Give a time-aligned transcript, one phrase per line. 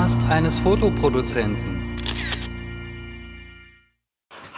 [0.00, 1.94] Podcast eines Fotoproduzenten.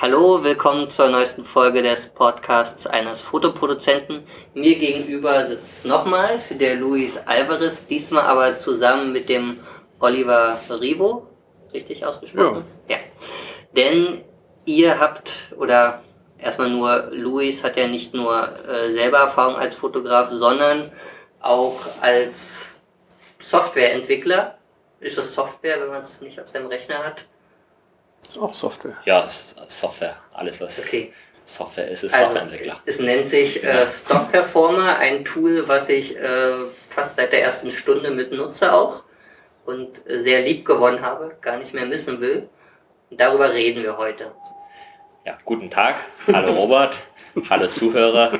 [0.01, 4.23] Hallo, willkommen zur neuesten Folge des Podcasts eines Fotoproduzenten.
[4.55, 9.59] Mir gegenüber sitzt nochmal der Luis Alvarez, diesmal aber zusammen mit dem
[9.99, 11.27] Oliver Rivo.
[11.75, 12.63] Richtig ausgesprochen?
[12.89, 12.99] Ja.
[12.99, 13.03] ja.
[13.75, 14.25] Denn
[14.65, 16.05] ihr habt, oder
[16.39, 20.93] erstmal nur, Luis hat ja nicht nur äh, selber Erfahrung als Fotograf, sondern
[21.41, 22.69] auch als
[23.41, 24.57] Softwareentwickler.
[25.03, 27.27] Ist das Software, wenn man es nicht auf seinem Rechner hat?
[28.29, 28.97] Ist auch Software.
[29.05, 30.17] Ja, Software.
[30.33, 31.13] Alles, was okay.
[31.45, 32.81] Software ist, ist also, Softwareentwickler.
[32.87, 36.53] Es nennt sich äh, Stock Performer, ein Tool, was ich äh,
[36.89, 39.03] fast seit der ersten Stunde mit nutze auch
[39.65, 42.49] und sehr lieb gewonnen habe, gar nicht mehr missen will.
[43.11, 44.31] Und darüber reden wir heute.
[45.25, 45.97] Ja, guten Tag.
[46.33, 46.97] Hallo Robert.
[47.51, 48.39] Hallo Zuhörer.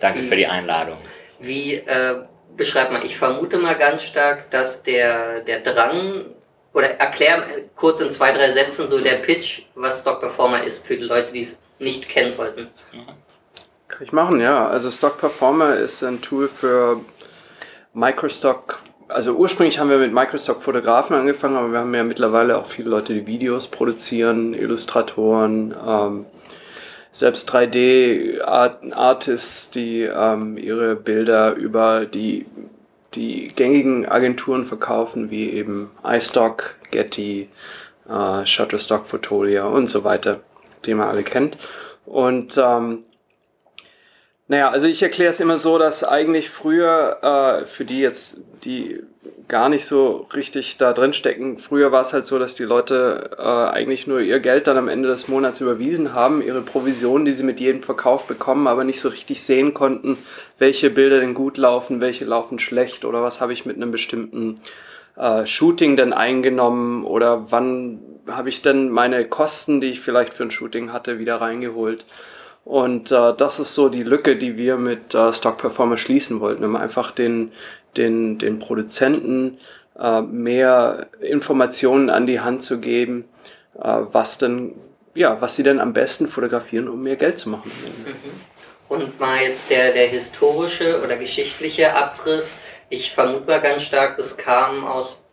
[0.00, 0.98] Danke wie, für die Einladung.
[1.38, 2.24] Wie äh,
[2.56, 3.04] beschreibt man?
[3.04, 6.26] Ich vermute mal ganz stark, dass der, der Drang
[6.72, 10.96] oder erklär kurz in zwei, drei Sätzen so der Pitch, was Stock Performer ist für
[10.96, 12.68] die Leute, die es nicht kennen sollten.
[13.88, 14.68] Kann ich machen, ja.
[14.68, 17.00] Also Stock Performer ist ein Tool für
[17.94, 22.90] Microstock also ursprünglich haben wir mit Microstock-Fotografen angefangen, aber wir haben ja mittlerweile auch viele
[22.90, 26.26] Leute, die Videos produzieren, Illustratoren, ähm,
[27.16, 32.44] selbst 3D-Artists, die ähm, ihre Bilder über die,
[33.14, 37.48] die gängigen Agenturen verkaufen, wie eben iStock, Getty,
[38.06, 40.40] äh, Shutterstock, Fotolia und so weiter,
[40.84, 41.56] die man alle kennt.
[42.04, 43.04] Und ähm,
[44.46, 49.02] naja, also ich erkläre es immer so, dass eigentlich früher, äh, für die jetzt, die
[49.48, 53.30] gar nicht so richtig da drin stecken, früher war es halt so, dass die Leute
[53.38, 57.32] äh, eigentlich nur ihr Geld dann am Ende des Monats überwiesen haben, ihre Provision, die
[57.32, 60.18] sie mit jedem Verkauf bekommen, aber nicht so richtig sehen konnten,
[60.58, 64.60] welche Bilder denn gut laufen, welche laufen schlecht oder was habe ich mit einem bestimmten
[65.16, 70.42] äh, Shooting denn eingenommen oder wann habe ich denn meine Kosten, die ich vielleicht für
[70.42, 72.04] ein Shooting hatte, wieder reingeholt.
[72.66, 76.64] Und äh, das ist so die Lücke, die wir mit äh, Stock Performer schließen wollten,
[76.64, 77.52] um einfach den,
[77.96, 79.58] den, den Produzenten
[79.98, 83.24] äh, mehr Informationen an die Hand zu geben,
[83.78, 84.74] äh, was denn,
[85.14, 87.70] ja, was sie denn am besten fotografieren, um mehr Geld zu machen.
[87.70, 88.14] Mhm.
[88.88, 92.58] Und mal jetzt der, der historische oder geschichtliche Abriss.
[92.88, 95.26] Ich vermute mal ganz stark, das kam aus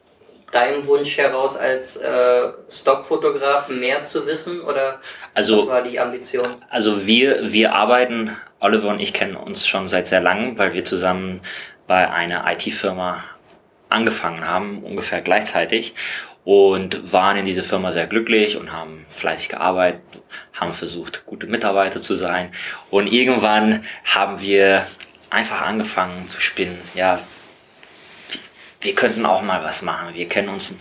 [0.53, 4.99] deinem Wunsch heraus als äh, Stockfotograf mehr zu wissen oder
[5.33, 6.47] also, was war die Ambition?
[6.69, 10.85] Also wir, wir arbeiten, Oliver und ich kennen uns schon seit sehr langem, weil wir
[10.85, 11.41] zusammen
[11.87, 13.23] bei einer IT-Firma
[13.89, 15.93] angefangen haben, ungefähr gleichzeitig
[16.43, 20.01] und waren in dieser Firma sehr glücklich und haben fleißig gearbeitet,
[20.53, 22.51] haben versucht, gute Mitarbeiter zu sein
[22.89, 24.85] und irgendwann haben wir
[25.29, 27.19] einfach angefangen zu spinnen, ja,
[28.83, 30.13] wir könnten auch mal was machen.
[30.13, 30.73] Wir kennen uns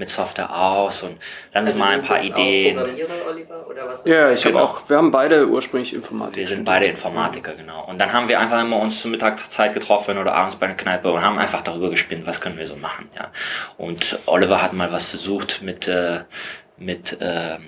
[0.00, 1.18] mit Software aus und
[1.52, 2.78] dann also mal ein paar Ideen.
[2.78, 4.60] Oliver, oder was ja, ich genau.
[4.60, 6.38] habe auch, wir haben beide ursprünglich Informatiker.
[6.38, 7.84] Wir sind beide Informatiker, genau.
[7.84, 11.12] Und dann haben wir einfach immer uns zur Mittagszeit getroffen oder abends bei einer Kneipe
[11.12, 13.30] und haben einfach darüber gespinnt, was können wir so machen, ja.
[13.76, 16.20] Und Oliver hat mal was versucht mit, äh,
[16.78, 17.58] mit, äh,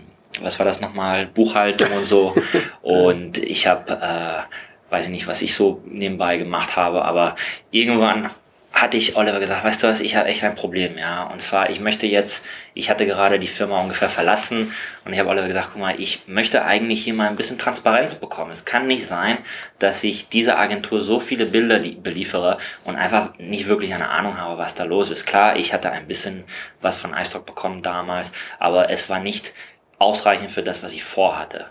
[0.40, 2.34] was war das nochmal, Buchhaltung und so.
[2.80, 7.34] und ich habe, äh, weiß ich nicht, was ich so nebenbei gemacht habe, aber
[7.70, 8.30] irgendwann
[8.72, 11.24] hatte ich Oliver gesagt, weißt du was, ich habe echt ein Problem, ja.
[11.24, 14.72] Und zwar, ich möchte jetzt, ich hatte gerade die Firma ungefähr verlassen
[15.04, 18.14] und ich habe Oliver gesagt, guck mal, ich möchte eigentlich hier mal ein bisschen Transparenz
[18.14, 18.50] bekommen.
[18.50, 19.38] Es kann nicht sein,
[19.78, 24.58] dass ich dieser Agentur so viele Bilder beliefere und einfach nicht wirklich eine Ahnung habe,
[24.58, 25.26] was da los ist.
[25.26, 26.44] Klar, ich hatte ein bisschen
[26.80, 29.52] was von iStock bekommen damals, aber es war nicht
[29.98, 31.66] ausreichend für das, was ich vorhatte.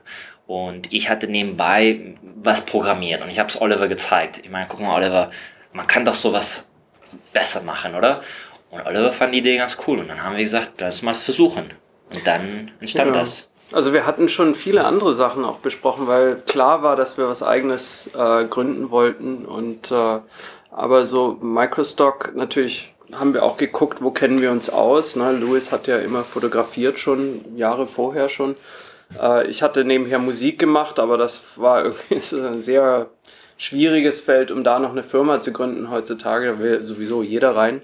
[0.46, 4.40] Und ich hatte nebenbei was programmiert und ich habe es Oliver gezeigt.
[4.44, 5.32] Ich meine, guck mal, Oliver,
[5.74, 6.68] man kann doch sowas
[7.34, 8.22] besser machen, oder?
[8.70, 11.66] Und Oliver fand die Idee ganz cool und dann haben wir gesagt, lass mal versuchen.
[12.14, 13.22] Und dann entstand ja.
[13.22, 13.50] das.
[13.74, 17.42] Also wir hatten schon viele andere Sachen auch besprochen, weil klar war, dass wir was
[17.42, 20.20] eigenes äh, gründen wollten und äh,
[20.72, 25.16] aber so Microstock natürlich haben wir auch geguckt, wo kennen wir uns aus.
[25.16, 25.34] Ne?
[25.34, 28.56] Louis hat ja immer fotografiert schon Jahre vorher schon.
[29.20, 33.10] Äh, ich hatte nebenher Musik gemacht, aber das war irgendwie ein sehr
[33.62, 36.48] schwieriges Feld, um da noch eine Firma zu gründen heutzutage.
[36.48, 37.84] Da will sowieso jeder rein.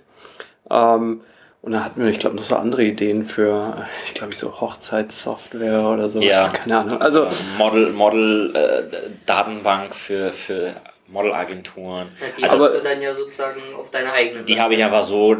[0.71, 1.21] Ähm,
[1.61, 5.87] und da hatten wir, ich glaube, noch so andere Ideen für, ich glaube, so Hochzeitssoftware
[5.87, 6.19] oder so.
[6.21, 7.01] Ja, keine Ahnung.
[7.01, 7.27] Also
[7.57, 10.73] Model, Model äh, Datenbank für, für
[11.07, 12.07] Modelagenturen.
[12.19, 14.43] Ja, die also, hast du dann ja sozusagen auf deine eigene.
[14.43, 15.37] Die habe ich einfach so,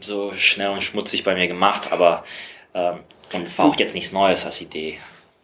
[0.00, 2.24] so schnell und schmutzig bei mir gemacht, aber
[2.74, 3.00] ähm,
[3.32, 4.98] und es war auch jetzt nichts Neues als Idee.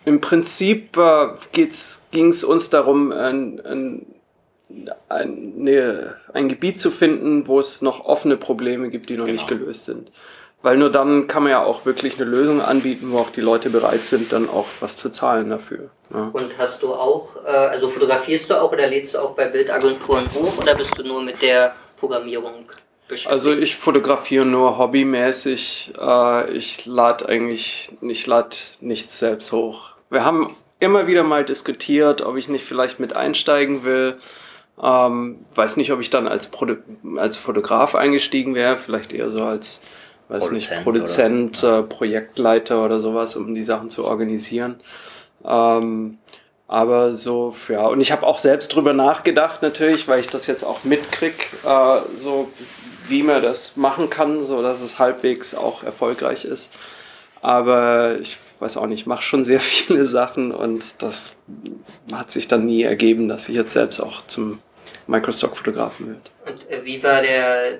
[0.04, 4.06] Im Prinzip äh, ging es uns darum, ein, ein,
[5.08, 9.36] ein, ne, ein, Gebiet zu finden, wo es noch offene Probleme gibt, die noch genau.
[9.36, 10.10] nicht gelöst sind.
[10.60, 13.68] Weil nur dann kann man ja auch wirklich eine Lösung anbieten, wo auch die Leute
[13.68, 15.90] bereit sind, dann auch was zu zahlen dafür.
[16.12, 16.30] Ja.
[16.32, 20.26] Und hast du auch, äh, also fotografierst du auch oder lädst du auch bei Bildagenturen
[20.34, 22.64] hoch oder bist du nur mit der Programmierung
[23.08, 23.30] beschäftigt?
[23.30, 25.92] Also ich fotografiere nur hobbymäßig.
[26.00, 29.93] Äh, ich lade eigentlich, ich lade nichts selbst hoch.
[30.14, 34.16] Wir haben immer wieder mal diskutiert, ob ich nicht vielleicht mit einsteigen will.
[34.82, 36.76] Ähm, weiß nicht, ob ich dann als, Produ
[37.16, 39.80] als Fotograf eingestiegen wäre, vielleicht eher so als
[40.28, 44.76] weiß Produzent nicht, Produzent, oder- äh, Projektleiter oder sowas, um die Sachen zu organisieren.
[45.44, 46.18] Ähm,
[46.66, 50.64] aber so, ja, und ich habe auch selbst drüber nachgedacht natürlich, weil ich das jetzt
[50.64, 52.48] auch mitkrieg, äh, so
[53.06, 56.72] wie man das machen kann, so dass es halbwegs auch erfolgreich ist.
[57.42, 61.36] Aber ich weiß auch nicht, ich mache schon sehr viele Sachen und das
[62.12, 64.60] hat sich dann nie ergeben, dass ich jetzt selbst auch zum
[65.06, 66.30] Microstock-Fotografen werde.
[66.46, 67.78] Und äh, wie war der,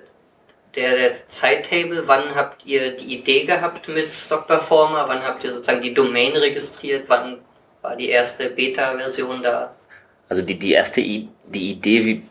[0.77, 2.07] der, der Zeittable?
[2.07, 5.07] Wann habt ihr die Idee gehabt mit Stock Performer?
[5.09, 7.05] Wann habt ihr sozusagen die Domain registriert?
[7.09, 7.39] Wann
[7.81, 9.75] war die erste Beta-Version da?
[10.29, 12.23] Also die, die erste I die Idee wie,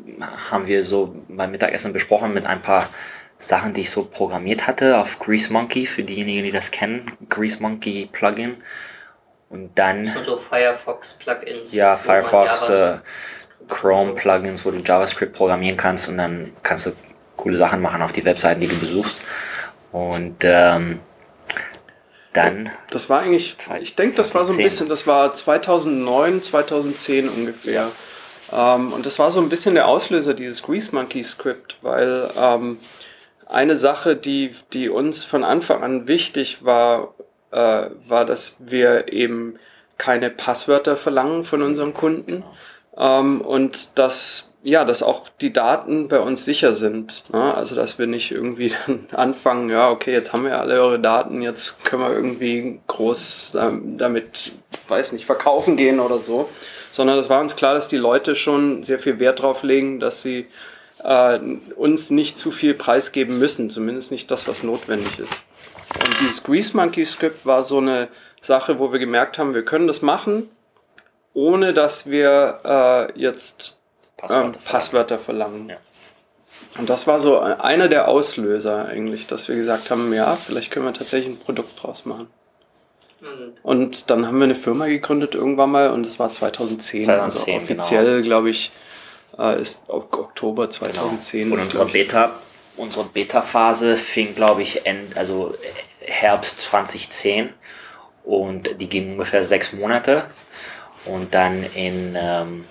[0.50, 2.90] haben wir so beim Mittagessen besprochen mit ein paar
[3.44, 7.62] Sachen, die ich so programmiert hatte auf Grease Monkey, für diejenigen, die das kennen, Grease
[7.62, 8.58] Monkey Plugin.
[9.50, 11.74] Und dann Und so Firefox-Plugins?
[11.74, 13.00] ja, Firefox, äh, Javas-
[13.70, 16.92] Chrome Plugins, wo du JavaScript programmieren kannst und dann kannst du
[17.38, 19.18] coole Sachen machen auf die Webseiten, die du besuchst.
[19.92, 21.00] Und ähm,
[22.34, 24.64] dann Das war eigentlich, ich denke, das war so ein 2010.
[24.66, 27.90] bisschen, das war 2009, 2010 ungefähr.
[28.52, 32.80] Ähm, und das war so ein bisschen der Auslöser dieses Grease Monkey Script, weil ähm,
[33.48, 37.14] eine Sache, die, die uns von Anfang an wichtig war,
[37.52, 39.60] äh, war, dass wir eben
[39.98, 42.44] keine Passwörter verlangen von unseren Kunden
[42.98, 47.24] ähm, und dass ja, dass auch die Daten bei uns sicher sind.
[47.34, 47.54] Ne?
[47.54, 51.42] Also dass wir nicht irgendwie dann anfangen, ja, okay, jetzt haben wir alle eure Daten,
[51.42, 54.54] jetzt können wir irgendwie groß ähm, damit,
[54.88, 56.50] weiß nicht, verkaufen gehen oder so.
[56.92, 60.22] Sondern es war uns klar, dass die Leute schon sehr viel Wert drauf legen, dass
[60.22, 60.48] sie
[61.04, 61.40] äh,
[61.76, 65.44] uns nicht zu viel preisgeben müssen, zumindest nicht das, was notwendig ist.
[65.96, 68.08] Und dieses Grease Monkey Script war so eine
[68.42, 70.50] Sache, wo wir gemerkt haben, wir können das machen,
[71.34, 73.80] ohne dass wir äh, jetzt
[74.18, 74.72] Passwörter ähm, verlangen.
[74.72, 75.70] Passwörter verlangen.
[75.70, 75.78] Ja.
[76.80, 80.86] Und das war so einer der Auslöser eigentlich, dass wir gesagt haben, ja, vielleicht können
[80.86, 82.28] wir tatsächlich ein Produkt draus machen.
[83.22, 87.04] Und Und dann haben wir eine Firma gegründet irgendwann mal und es war 2010.
[87.04, 88.72] 2010, also offiziell, glaube ich,
[89.38, 91.52] äh, ist Ok- Oktober 2010.
[91.52, 92.40] Und ist, unsere Beta,
[92.78, 95.56] unsere Beta-Phase fing, glaube ich, End, also
[96.00, 97.54] Herbst 2010
[98.24, 100.26] und die ging ungefähr sechs Monate.
[101.06, 102.66] Und dann in, ähm,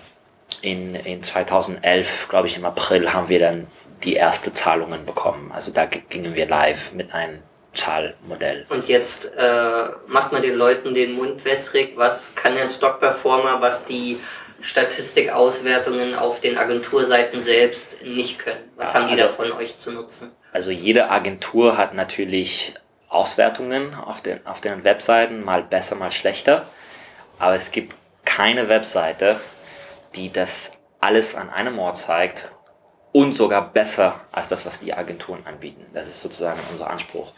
[0.62, 3.66] in, in 2011, glaube ich, im April haben wir dann
[4.04, 5.52] die erste Zahlungen bekommen.
[5.54, 7.40] Also da gingen wir live mit einem
[7.74, 8.66] Zahlmodell.
[8.68, 11.92] Und jetzt äh, macht man den Leuten den Mund wässrig.
[11.96, 14.18] Was kann denn Stock Performer, was die
[14.62, 18.70] Statistikauswertungen auf den Agenturseiten selbst nicht können?
[18.76, 20.30] Was Ja, haben die also- da von euch zu nutzen?
[20.52, 22.74] Also jede Agentur hat natürlich
[23.08, 26.66] Auswertungen auf den, auf den Webseiten, mal besser, mal schlechter.
[27.38, 29.38] Aber es gibt keine Webseite,
[30.14, 32.48] die das alles an einem Ort zeigt
[33.12, 35.84] und sogar besser als das, was die Agenturen anbieten.
[35.92, 37.32] Das ist sozusagen unser Anspruch.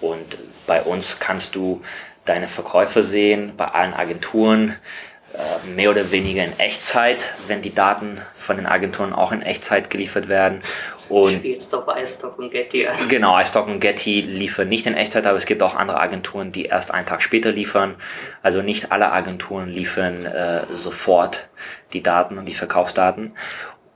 [0.00, 1.82] Und bei uns kannst du
[2.24, 4.76] deine Verkäufe sehen, bei allen Agenturen,
[5.74, 10.28] mehr oder weniger in Echtzeit, wenn die Daten von den Agenturen auch in Echtzeit geliefert
[10.28, 10.62] werden.
[11.08, 13.08] Und Spielst doch bei iStock und Getty an.
[13.08, 16.66] Genau, iStock und Getty liefern nicht in Echtzeit, aber es gibt auch andere Agenturen, die
[16.66, 17.96] erst einen Tag später liefern.
[18.42, 21.48] Also nicht alle Agenturen liefern äh, sofort
[21.92, 23.32] die Daten und die Verkaufsdaten.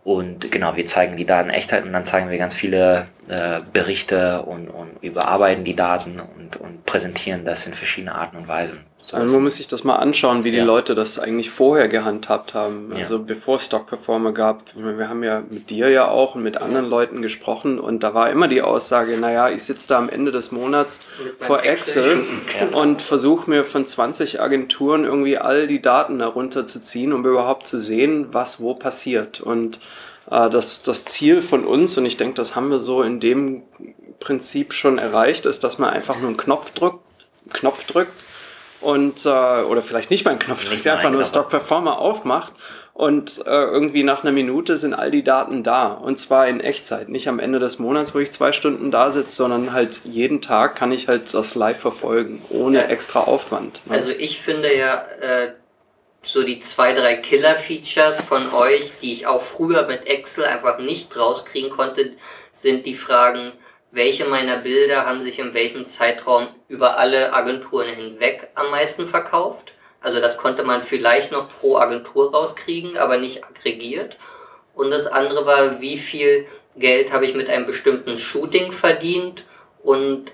[0.05, 3.61] Und genau, wir zeigen die Daten in Echtzeit und dann zeigen wir ganz viele äh,
[3.73, 8.81] Berichte und, und überarbeiten die Daten und, und präsentieren das in verschiedene Arten und Weisen.
[8.97, 10.65] So Also man muss sich das mal anschauen, wie die Ja.
[10.65, 12.91] Leute das eigentlich vorher gehandhabt haben.
[12.93, 13.01] Ja.
[13.01, 14.63] Also bevor es Stock Performer gab.
[14.77, 18.15] Meine, wir haben ja mit dir ja auch und mit anderen Leuten gesprochen und da
[18.15, 21.01] war immer die Aussage, naja, ich sitze da am Ende des Monats
[21.41, 22.69] vor Excel Excel.
[22.75, 28.29] und versuche mir von 20 Agenturen irgendwie all die Daten herunterzuziehen, um überhaupt zu sehen,
[28.33, 29.41] was wo passiert.
[29.41, 29.79] Und
[30.33, 33.63] äh, das, das Ziel von uns, und ich denke, das haben wir so in dem
[34.21, 37.01] Prinzip schon erreicht, ist, dass man einfach nur einen Knopf drückt,
[37.53, 38.13] Knopf drückt
[38.81, 41.25] und äh, oder vielleicht nicht mal einen Knopf drückt, einfach nur.
[41.25, 42.53] Stock Performer aufmacht
[42.95, 47.09] und äh, irgendwie nach einer Minute sind all die Daten da und zwar in Echtzeit,
[47.09, 50.77] nicht am Ende des Monats, wo ich zwei Stunden da sitze, sondern halt jeden Tag
[50.77, 52.85] kann ich halt das live verfolgen, ohne Ja.
[52.87, 53.81] extra Aufwand.
[53.87, 53.95] ne?
[53.95, 55.53] Also ich finde ja äh,
[56.23, 61.17] so die zwei, drei Killer-Features von euch, die ich auch früher mit Excel einfach nicht
[61.17, 62.13] rauskriegen konnte,
[62.53, 63.53] sind die Fragen,
[63.91, 69.73] welche meiner Bilder haben sich in welchem Zeitraum über alle Agenturen hinweg am meisten verkauft.
[70.01, 74.17] Also das konnte man vielleicht noch pro Agentur rauskriegen, aber nicht aggregiert.
[74.75, 79.45] Und das andere war, wie viel Geld habe ich mit einem bestimmten Shooting verdient
[79.83, 80.33] und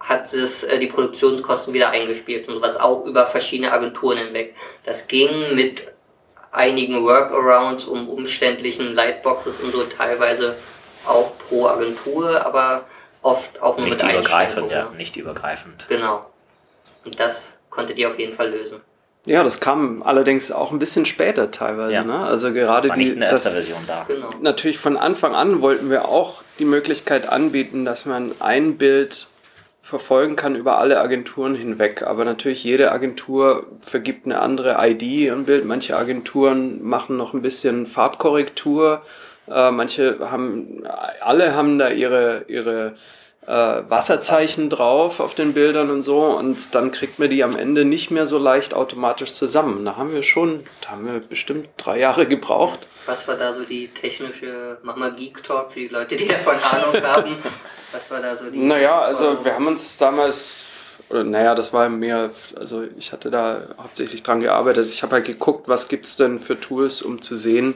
[0.00, 4.54] hat es äh, die Produktionskosten wieder eingespielt und sowas auch über verschiedene Agenturen hinweg.
[4.84, 5.92] Das ging mit
[6.52, 10.56] einigen Workarounds um umständlichen Lightboxes und so teilweise
[11.06, 12.86] auch pro Agentur, aber
[13.22, 15.86] oft auch nur Nicht mit übergreifend, ja, nicht übergreifend.
[15.88, 16.26] Genau.
[17.04, 18.80] Und das konntet ihr auf jeden Fall lösen.
[19.24, 21.92] Ja, das kam allerdings auch ein bisschen später teilweise.
[21.92, 22.04] Ja.
[22.04, 22.18] Ne?
[22.18, 24.04] Also gerade War nicht die, in der das, ersten Version da.
[24.08, 24.30] Genau.
[24.40, 29.26] natürlich von Anfang an wollten wir auch die Möglichkeit anbieten, dass man ein Bild
[29.88, 32.02] verfolgen kann über alle Agenturen hinweg.
[32.02, 35.64] Aber natürlich jede Agentur vergibt eine andere ID im Bild.
[35.64, 39.00] Manche Agenturen machen noch ein bisschen Farbkorrektur.
[39.50, 40.82] Äh, manche haben,
[41.22, 42.96] alle haben da ihre, ihre
[43.46, 46.20] äh, Wasserzeichen drauf auf den Bildern und so.
[46.20, 49.86] Und dann kriegt man die am Ende nicht mehr so leicht automatisch zusammen.
[49.86, 52.86] Da haben wir schon, da haben wir bestimmt drei Jahre gebraucht.
[53.06, 56.56] Was war da so die technische, mach mal Geek Talk für die Leute, die davon
[56.56, 57.36] Ahnung haben?
[57.92, 58.58] Was war da so die.
[58.58, 60.64] Naja, also wir haben uns damals,
[61.08, 64.86] oder naja, das war mehr, also ich hatte da hauptsächlich dran gearbeitet.
[64.86, 67.74] Ich habe halt geguckt, was gibt's denn für Tools, um zu sehen,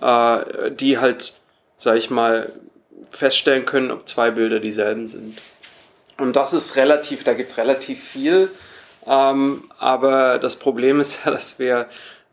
[0.00, 1.34] äh, die halt,
[1.78, 2.52] sag ich mal,
[3.10, 5.38] feststellen können, ob zwei Bilder dieselben sind.
[6.18, 8.50] Und das ist relativ, da gibt's relativ viel.
[9.06, 11.88] Ähm, aber das Problem ist ja, dass wir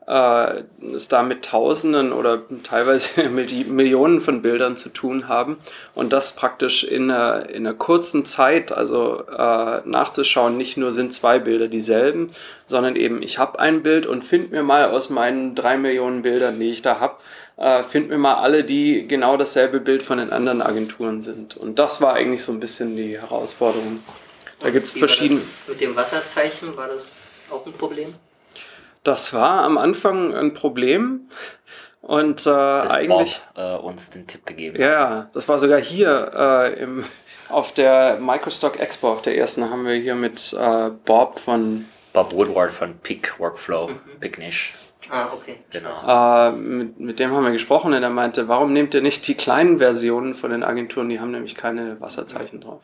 [0.08, 0.64] äh,
[0.96, 5.58] es da mit Tausenden oder teilweise Millionen von Bildern zu tun haben
[5.96, 11.14] und das praktisch in einer, in einer kurzen Zeit, also äh, nachzuschauen, nicht nur sind
[11.14, 12.32] zwei Bilder dieselben,
[12.68, 16.60] sondern eben ich habe ein Bild und find mir mal aus meinen drei Millionen Bildern,
[16.60, 17.18] die ich da habe,
[17.58, 21.58] äh, find mir mal alle, die genau dasselbe Bild von den anderen Agenturen sind.
[21.58, 24.02] Und das war eigentlich so ein bisschen die Herausforderung.
[24.62, 25.42] Da gibt es verschiedene.
[25.68, 27.16] Mit dem Wasserzeichen war das
[27.50, 28.14] auch ein Problem?
[29.08, 31.30] Das war am Anfang ein Problem.
[32.02, 34.92] Und äh, eigentlich, Bob äh, uns den Tipp gegeben ja, hat.
[34.92, 37.06] ja, das war sogar hier äh, im,
[37.48, 42.34] auf der Microstock Expo, auf der ersten, haben wir hier mit äh, Bob von, Bob
[42.34, 44.20] Woodward von Peak Workflow, Mhm.
[44.20, 44.74] Picnish.
[45.10, 45.60] Ah, okay.
[45.72, 46.50] Genau.
[46.50, 49.36] äh, mit, mit dem haben wir gesprochen und er meinte, warum nehmt ihr nicht die
[49.36, 52.82] kleinen Versionen von den Agenturen, die haben nämlich keine Wasserzeichen drauf.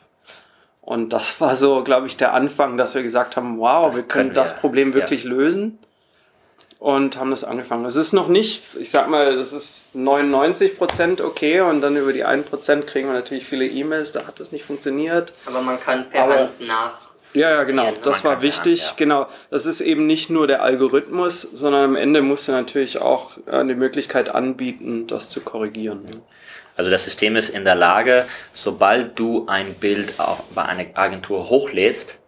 [0.80, 4.02] Und das war so, glaube ich, der Anfang, dass wir gesagt haben, wow, Das wir
[4.04, 4.94] können, können wir, das Problem ja.
[4.94, 5.78] wirklich lösen.
[6.84, 7.86] Und haben das angefangen.
[7.86, 12.26] Es ist noch nicht, ich sag mal, das ist 99% okay und dann über die
[12.26, 15.32] 1% kriegen wir natürlich viele E-Mails, da hat das nicht funktioniert.
[15.46, 16.92] Aber man kann per Aber- Hand nach.
[17.32, 17.88] Ja, ja, genau.
[18.02, 18.80] Das war wichtig.
[18.80, 18.92] ja, ja.
[18.98, 19.26] Genau.
[19.50, 23.52] Das ist eben nicht nur der Algorithmus, sondern am Ende musst du natürlich auch äh,
[23.52, 26.04] eine Möglichkeit anbieten, das zu korrigieren.
[26.04, 26.20] ne?
[26.76, 31.48] Also das System ist in der Lage, sobald du ein Bild auch bei einer Agentur
[31.48, 32.18] hochlädst,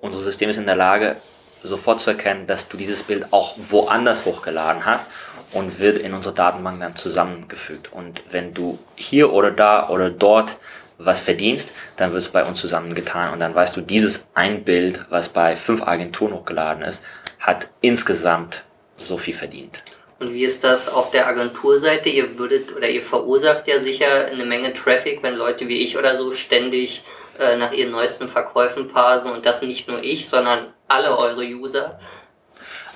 [0.00, 1.16] unser System ist in der Lage,
[1.64, 5.08] sofort zu erkennen, dass du dieses Bild auch woanders hochgeladen hast
[5.52, 7.92] und wird in unsere Datenbank dann zusammengefügt.
[7.92, 10.56] Und wenn du hier oder da oder dort
[10.98, 15.04] was verdienst, dann wird es bei uns zusammengetan und dann weißt du, dieses ein Bild,
[15.10, 17.02] was bei fünf Agenturen hochgeladen ist,
[17.40, 18.62] hat insgesamt
[18.96, 19.82] so viel verdient.
[20.20, 22.08] Und wie ist das auf der Agenturseite?
[22.08, 26.16] Ihr würdet oder ihr verursacht ja sicher eine Menge Traffic, wenn Leute wie ich oder
[26.16, 27.02] so ständig
[27.40, 31.98] äh, nach ihren neuesten Verkäufen parsen und das nicht nur ich, sondern alle eure User.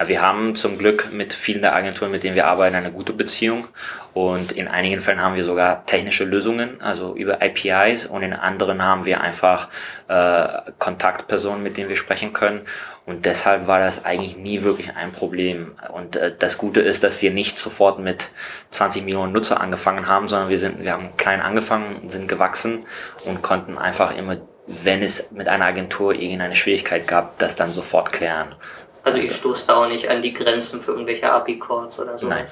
[0.06, 3.66] Wir haben zum Glück mit vielen der Agenturen, mit denen wir arbeiten, eine gute Beziehung.
[4.14, 8.06] Und in einigen Fällen haben wir sogar technische Lösungen, also über APIs.
[8.06, 9.68] Und in anderen haben wir einfach
[10.06, 12.60] äh, Kontaktpersonen, mit denen wir sprechen können.
[13.06, 15.74] Und deshalb war das eigentlich nie wirklich ein Problem.
[15.92, 18.30] Und äh, das Gute ist, dass wir nicht sofort mit
[18.70, 22.86] 20 Millionen Nutzer angefangen haben, sondern wir sind, wir haben klein angefangen, sind gewachsen
[23.24, 24.36] und konnten einfach immer,
[24.68, 28.54] wenn es mit einer Agentur irgendeine Schwierigkeit gab, das dann sofort klären.
[29.02, 32.28] Also ihr stoßt da auch nicht an die Grenzen für irgendwelche API-Calls oder sowas?
[32.38, 32.46] Nein.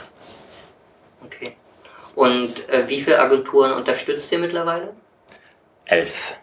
[1.24, 1.56] Okay.
[2.14, 4.94] Und äh, wie viele Agenturen unterstützt ihr mittlerweile?
[5.84, 6.34] Elf.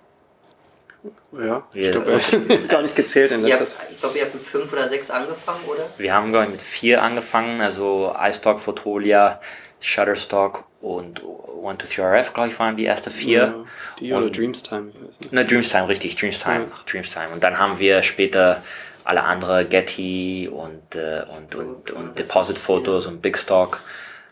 [1.34, 3.88] Ja, ich Wir- glaube, ich habe gar nicht gezählt in Ihr letzter habt, Zeit.
[3.92, 5.86] ich glaube, ihr habt mit fünf oder sechs angefangen, oder?
[5.98, 9.42] Wir haben glaub ich, mit vier angefangen, also iStock, Fotolia,
[9.84, 13.42] Shutterstock und 123RF, glaube ich, waren die erste vier.
[13.42, 13.54] Ja,
[14.00, 14.92] die oder Dreamstime.
[15.32, 16.84] Ne, Dreamstime, richtig, Dreamstime, Ja.
[16.90, 17.30] Dreamstime.
[17.34, 18.64] Und dann haben wir später
[19.04, 23.82] alle andere Getty und, äh, und, und, und Deposit-Fotos und Bigstock.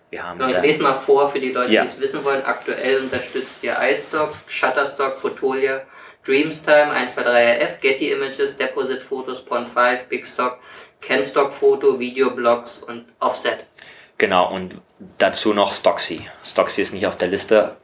[0.09, 1.81] Wir haben Genau, ich lese mal vor für die Leute, Ja.
[1.83, 2.43] die es wissen wollen.
[2.45, 5.81] Aktuell unterstützt ihr iStock, Shutterstock, Fotolia,
[6.25, 10.59] Dreamstime, 123RF, Getty Images, Deposit Fotos, Pond5, Bigstock,
[11.01, 13.65] Canstock Foto, Videoblogs und Offset.
[14.21, 14.79] Genau, und
[15.17, 16.21] dazu noch Stocksy.
[16.45, 17.75] Stocksy ist nicht auf der Liste.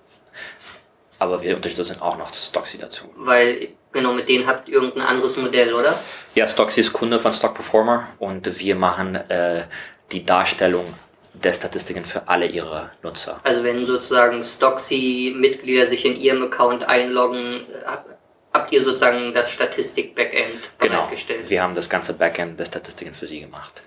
[1.18, 3.06] Aber wir unterstützen auch noch Stocksy dazu.
[3.16, 5.98] Weil, genau, mit denen habt ihr irgendein anderes Modell, oder?
[6.36, 9.64] Ja, Stocksy ist Kunde von Stock Performer und wir machen äh,
[10.12, 10.94] die Darstellung
[11.34, 13.40] der Statistiken für alle ihre Nutzer.
[13.44, 18.06] Also wenn sozusagen Stocksy-Mitglieder sich in ihrem Account einloggen, hab-
[18.54, 20.46] habt ihr sozusagen das Statistik-Backend
[20.78, 20.98] Genau.
[20.98, 21.50] bereitgestellt.
[21.50, 23.82] Wir haben das ganze Backend der Statistiken für sie gemacht.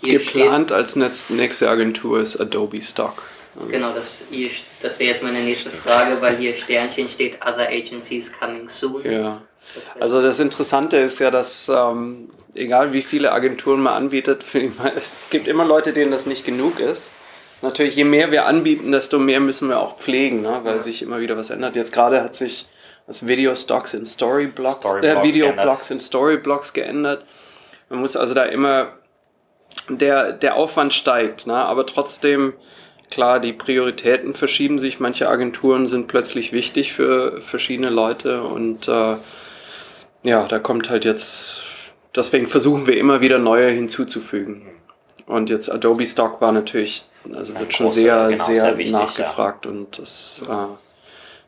[0.00, 3.22] Hier Geplant als netz- nächste Agentur ist Adobe Stock.
[3.54, 4.50] steht, genau, das, hier-
[4.80, 9.04] das wäre jetzt meine nächste Frage, weil hier Sternchen steht, other agencies coming soon.
[9.10, 9.42] Ja.
[9.74, 14.44] Das Also das Interessante ist ja, dass ähm, egal wie viele Agenturen man anbietet,
[14.96, 17.12] es gibt immer Leute, denen das nicht genug ist.
[17.60, 20.60] Natürlich, je mehr wir anbieten, desto mehr müssen wir auch pflegen, ne?
[20.62, 21.74] weil sich immer wieder was ändert.
[21.74, 22.66] Jetzt gerade hat sich
[23.08, 25.64] das Video Stocks in Storyblocks, Storyblocks äh, Video geändert.
[25.64, 27.24] Blocks in Storyblocks geändert.
[27.88, 28.92] Man muss also da immer
[29.88, 31.54] der, der Aufwand steigt, ne?
[31.54, 32.54] aber trotzdem,
[33.10, 35.00] klar, die Prioritäten verschieben sich.
[35.00, 39.16] Manche Agenturen sind plötzlich wichtig für verschiedene Leute und äh,
[40.22, 41.62] ja, da kommt halt jetzt,
[42.14, 44.66] deswegen versuchen wir immer wieder neue hinzuzufügen.
[45.26, 47.04] Und jetzt Adobe Stock war natürlich,
[47.34, 50.66] also wird schon großer, sehr, genau, sehr, sehr wichtig, nachgefragt und das äh,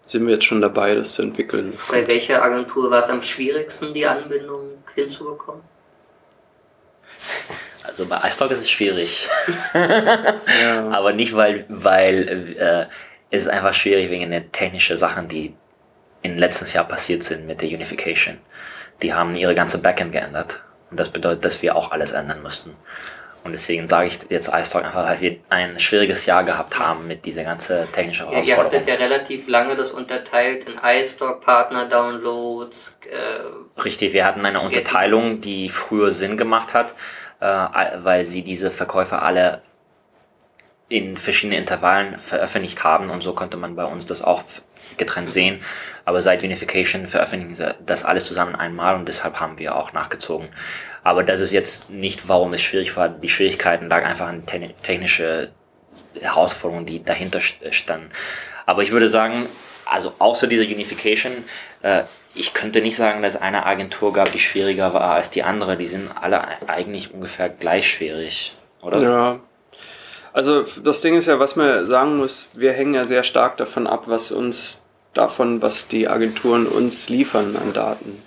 [0.07, 1.73] sind wir jetzt schon dabei, das zu entwickeln.
[1.91, 5.63] Bei welcher Agentur war es am schwierigsten, die Anbindung hinzubekommen?
[7.85, 9.29] Also bei iStock ist es schwierig.
[10.91, 12.87] Aber nicht, weil, weil äh,
[13.31, 15.55] es ist einfach schwierig wegen der technischen Sachen, die
[16.23, 18.39] in letztes Jahr passiert sind mit der Unification.
[19.03, 20.63] Die haben ihre ganze Backend geändert.
[20.91, 22.77] Und das bedeutet, dass wir auch alles ändern mussten.
[23.43, 27.25] Und deswegen sage ich jetzt iStock einfach, weil wir ein schwieriges Jahr gehabt haben mit
[27.25, 28.73] dieser ganzen technischen Ja, ihr Herausforderung.
[28.73, 35.41] hattet ja relativ lange das unterteilt in iStock, Partner-Downloads, äh, Richtig, wir hatten eine Unterteilung,
[35.41, 36.93] die früher Sinn gemacht hat,
[37.41, 39.63] weil sie diese Verkäufe alle
[40.89, 44.43] in verschiedenen Intervallen veröffentlicht haben und so konnte man bei uns das auch
[44.97, 45.61] getrennt sehen.
[46.05, 50.49] Aber seit Unification veröffentlichen sie das alles zusammen einmal und deshalb haben wir auch nachgezogen.
[51.05, 53.09] Aber das ist jetzt nicht, warum es schwierig war.
[53.09, 55.53] Die Schwierigkeiten lagen einfach an te technische
[56.21, 58.11] Herausforderungen, die dahinter st- standen.
[58.67, 59.47] Aber ich würde sagen,
[59.87, 61.45] also außer dieser Unification,
[61.83, 62.03] äh,
[62.35, 65.77] ich könnte nicht sagen, dass es eine Agentur gab, die schwieriger war als die andere.
[65.77, 69.03] Die sind alle eigentlich ungefähr gleich schwierig, oder?
[69.03, 69.41] Ja.
[70.33, 73.87] Also das Ding ist ja, was man sagen muss, wir hängen ja sehr stark davon
[73.87, 78.23] ab, was uns davon, was die Agenturen uns liefern an Daten.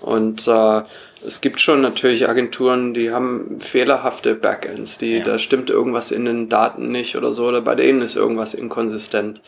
[0.00, 0.82] Und äh,
[1.26, 5.22] es gibt schon natürlich Agenturen, die haben fehlerhafte Backends, die Ja.
[5.24, 9.42] da stimmt irgendwas in den Daten nicht oder so, oder bei denen ist irgendwas inkonsistent.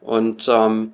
[0.00, 0.92] Und ähm,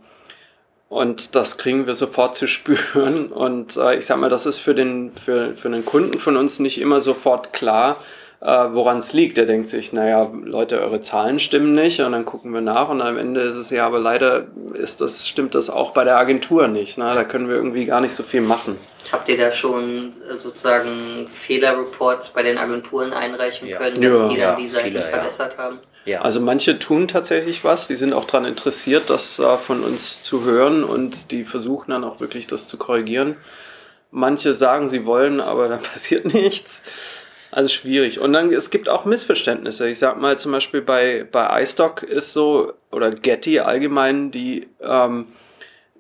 [0.95, 3.27] und das kriegen wir sofort zu spüren.
[3.33, 6.61] Und äh, ich sag mal, das ist für den, für, für den Kunden von uns
[6.61, 7.97] nicht immer sofort klar,
[8.41, 9.37] äh, woran es liegt.
[9.37, 11.99] Der denkt sich, naja, Leute, eure Zahlen stimmen nicht.
[12.01, 15.27] Und dann gucken wir nach und am Ende ist es ja, aber leider ist das,
[15.27, 16.97] stimmt das auch bei der Agentur nicht.
[16.97, 17.11] Ne?
[17.15, 18.79] Da können wir irgendwie gar nicht so viel machen.
[19.11, 23.79] Habt ihr da schon äh, sozusagen Fehlerreports bei den Agenturen einreichen Ja.
[23.79, 24.29] können, dass Ja.
[24.29, 25.07] die dann Ja, die Seiten viele, ja.
[25.07, 25.81] verbessert haben?
[26.05, 26.21] Ja.
[26.21, 30.45] Also manche tun tatsächlich was, die sind auch daran interessiert, das äh, von uns zu
[30.45, 33.37] hören und die versuchen dann auch wirklich das zu korrigieren.
[34.11, 36.83] Manche sagen, sie wollen, aber dann passiert nichts.
[37.51, 38.21] Also schwierig.
[38.21, 39.89] Und dann, es gibt auch Missverständnisse.
[39.89, 45.27] Ich sag mal zum Beispiel bei, bei iStock ist so, oder Getty allgemein, die, ähm,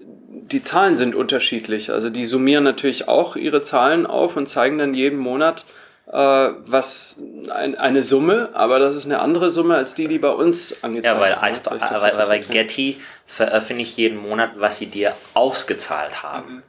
[0.00, 1.92] die Zahlen sind unterschiedlich.
[1.92, 5.64] Also die summieren natürlich auch ihre Zahlen auf und zeigen dann jeden Monat,
[6.06, 7.18] was
[7.50, 11.14] ein, eine Summe, aber das ist eine andere Summe als die, die bei uns angezeigt
[11.16, 11.50] Ja, weil, wird.
[11.50, 12.66] iStock, Vielleicht das weil, weil, weil erklären.
[12.66, 16.62] Getty veröffentlicht jeden Monat, was sie dir ausgezahlt haben.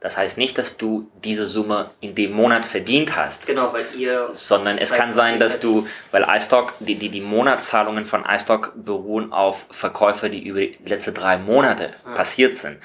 [0.00, 4.30] Das heißt nicht, dass du diese Summe in dem Monat verdient hast, Genau, weil ihr.
[4.32, 9.32] sondern es kann sein, dass du, weil iStock, die, die, die Monatszahlungen von iStock beruhen
[9.32, 12.78] auf Verkäufe, die über die letzten drei Monate passiert sind.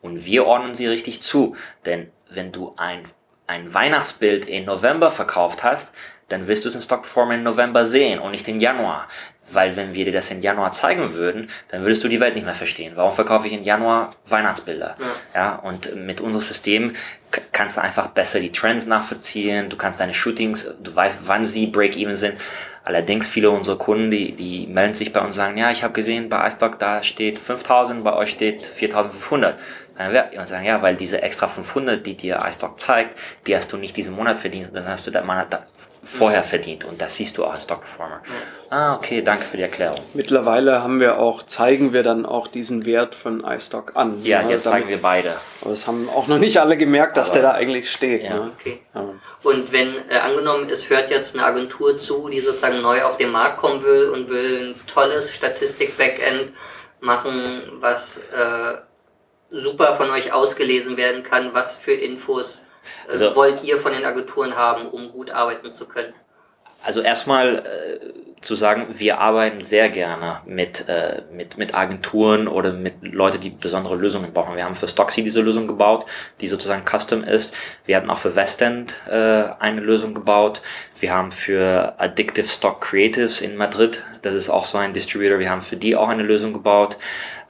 [0.00, 1.56] Und wir ordnen sie richtig zu.
[1.86, 3.02] Denn wenn du ein,
[3.50, 5.92] ein Weihnachtsbild im November verkauft hast,
[6.28, 9.08] dann wirst du es in Stockform im November sehen und nicht im Januar.
[9.52, 12.44] Weil wenn wir dir das im Januar zeigen würden, dann würdest du die Welt nicht
[12.44, 12.92] mehr verstehen.
[12.94, 14.94] Warum verkaufe ich im Januar Weihnachtsbilder?
[15.34, 16.92] Ja, und mit unserem System
[17.50, 19.68] kannst du einfach besser die Trends nachvollziehen.
[19.68, 22.38] Du kannst deine Shootings, du weißt, wann sie Break-Even sind.
[22.82, 25.92] Allerdings viele unserer Kunden, die, die melden sich bei uns und sagen, ja, ich habe
[25.92, 29.58] gesehen, bei iStock, da steht 5000, bei euch steht 4500.
[29.96, 33.96] Dann sagen, ja, weil diese extra 500, die dir iStock zeigt, die hast du nicht
[33.96, 35.22] diesen Monat verdient, dann hast du da-
[36.02, 36.84] vorher verdient.
[36.84, 38.22] Und das siehst du auch als Stock Performer.
[38.70, 39.96] Ah, okay, danke für die Erklärung.
[40.14, 44.22] Mittlerweile haben wir auch, zeigen wir dann auch diesen Wert von iStock an.
[44.22, 44.50] Ja, ne?
[44.52, 45.34] jetzt Damit- zeigen wir beide.
[45.60, 48.22] Aber das haben auch noch nicht alle gemerkt, dass Aber- der da eigentlich steht.
[48.22, 48.34] Ja.
[48.34, 48.52] Ne?
[48.58, 48.80] Okay.
[48.94, 49.04] Ja.
[49.42, 53.30] Und wenn äh, angenommen, es hört jetzt eine Agentur zu, die sozusagen neu auf den
[53.30, 56.52] Markt kommen will und will ein tolles Statistik-Backend,
[57.00, 58.76] machen, was äh,
[59.50, 61.54] super von euch ausgelesen werden kann?
[61.54, 62.64] Was für Infos
[63.08, 66.14] Also- wollt ihr von den Agenturen haben, um gut arbeiten zu können?
[66.82, 72.72] Also erstmal äh, zu sagen, wir arbeiten sehr gerne mit, äh, mit, mit Agenturen oder
[72.72, 74.56] mit Leuten, die besondere Lösungen brauchen.
[74.56, 76.06] Wir haben für Stocksy diese Lösung gebaut,
[76.40, 77.54] die sozusagen custom ist.
[77.84, 80.62] Wir hatten auch für Westend äh, eine Lösung gebaut.
[80.98, 85.50] Wir haben für Addictive Stock Creatives in Madrid, das ist auch so ein Distributor, wir
[85.50, 86.96] haben für die auch eine Lösung gebaut.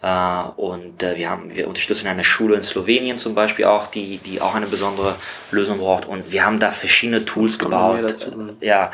[0.02, 4.18] Äh, und äh, wir haben, wir unterstützen eine Schule in Slowenien zum Beispiel auch, die,
[4.18, 5.14] die auch eine besondere
[5.50, 6.06] Lösung braucht.
[6.06, 7.96] Und wir haben da verschiedene Tools gebaut.
[8.60, 8.90] Ja,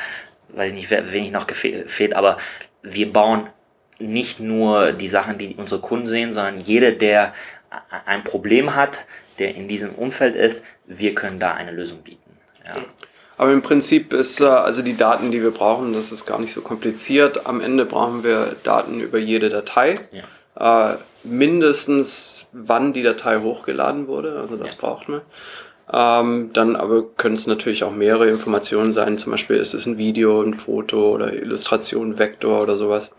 [0.48, 2.36] weiß ich nicht, wer- wenig noch fehlt, aber
[2.82, 3.46] wir bauen
[3.98, 7.32] nicht nur die Sachen, die unsere Kunden sehen, sondern jeder, der
[8.04, 9.04] ein Problem hat,
[9.38, 12.30] der in diesem Umfeld ist, wir können da eine Lösung bieten.
[12.64, 12.74] Ja.
[13.38, 16.54] Aber im Prinzip ist äh, also die Daten, die wir brauchen, das ist gar nicht
[16.54, 17.46] so kompliziert.
[17.46, 19.96] Am Ende brauchen wir Daten über jede Datei.
[20.58, 25.20] Äh, mindestens, wann die Datei hochgeladen wurde, also das braucht man.
[25.92, 29.18] Ähm, dann aber können es natürlich auch mehrere Informationen sein.
[29.18, 33.12] Zum Beispiel ist es ein Video, ein Foto oder Illustration, Vektor oder sowas.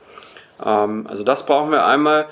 [0.63, 2.25] Ähm, also das brauchen wir einmal.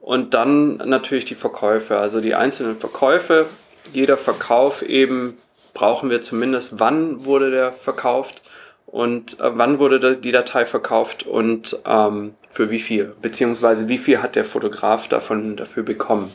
[0.00, 3.46] Und dann natürlich die Verkäufe, also die einzelnen Verkäufe.
[3.92, 5.36] Jeder Verkauf eben
[5.74, 8.42] brauchen wir zumindest, wann wurde der verkauft
[8.92, 14.22] und äh, wann wurde die Datei verkauft und ähm, für wie viel, beziehungsweise wie viel
[14.22, 16.32] hat der Fotograf davon dafür bekommen.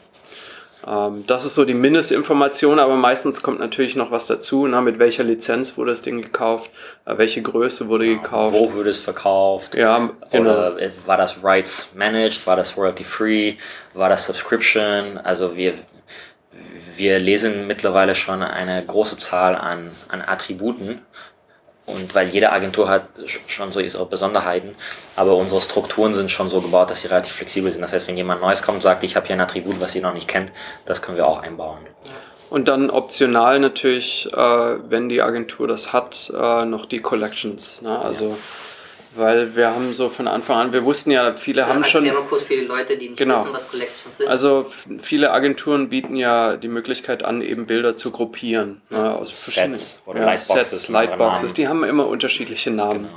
[0.85, 4.97] Ähm, das ist so die Mindestinformation, aber meistens kommt natürlich noch was dazu, na, mit
[4.97, 6.71] welcher Lizenz wurde das Ding gekauft,
[7.05, 8.57] äh, welche Größe wurde gekauft.
[8.57, 9.75] Wo wurde es verkauft?
[9.75, 10.49] Ja, genau.
[10.49, 12.47] Oder äh, war das Rights managed?
[12.47, 13.53] War das royalty free?
[13.93, 15.19] War das Subscription?
[15.19, 15.75] Also wir,
[16.95, 21.03] wir lesen mittlerweile schon eine große Zahl an, an Attributen.
[21.87, 24.75] Und weil jede Agentur hat sch- schon so ihre Besonderheiten,
[25.15, 27.81] aber unsere Strukturen sind schon so gebaut, dass sie relativ flexibel sind.
[27.81, 30.01] Das heißt, wenn jemand Neues kommt und sagt, ich habe hier ein Attribut, was ihr
[30.01, 30.51] noch nicht kennt,
[30.85, 31.79] das können wir auch einbauen.
[32.49, 37.81] Und dann optional natürlich, äh, wenn die Agentur das hat, äh, noch die Collections.
[37.81, 37.97] Ne?
[37.99, 38.37] Also,
[39.15, 42.05] weil wir haben so von Anfang an, wir wussten ja, viele haben schon.
[42.05, 43.41] Erklär mal kurz für die Leute, die nicht Genau.
[43.41, 44.27] wissen, was Collections sind.
[44.29, 44.65] Also
[44.99, 48.81] viele Agenturen bieten ja die Möglichkeit an, eben Bilder zu gruppieren.
[48.89, 53.07] Ne, aus verschiedenen Sets oder Lightboxes Sets, Lightboxes, die haben immer unterschiedliche Namen.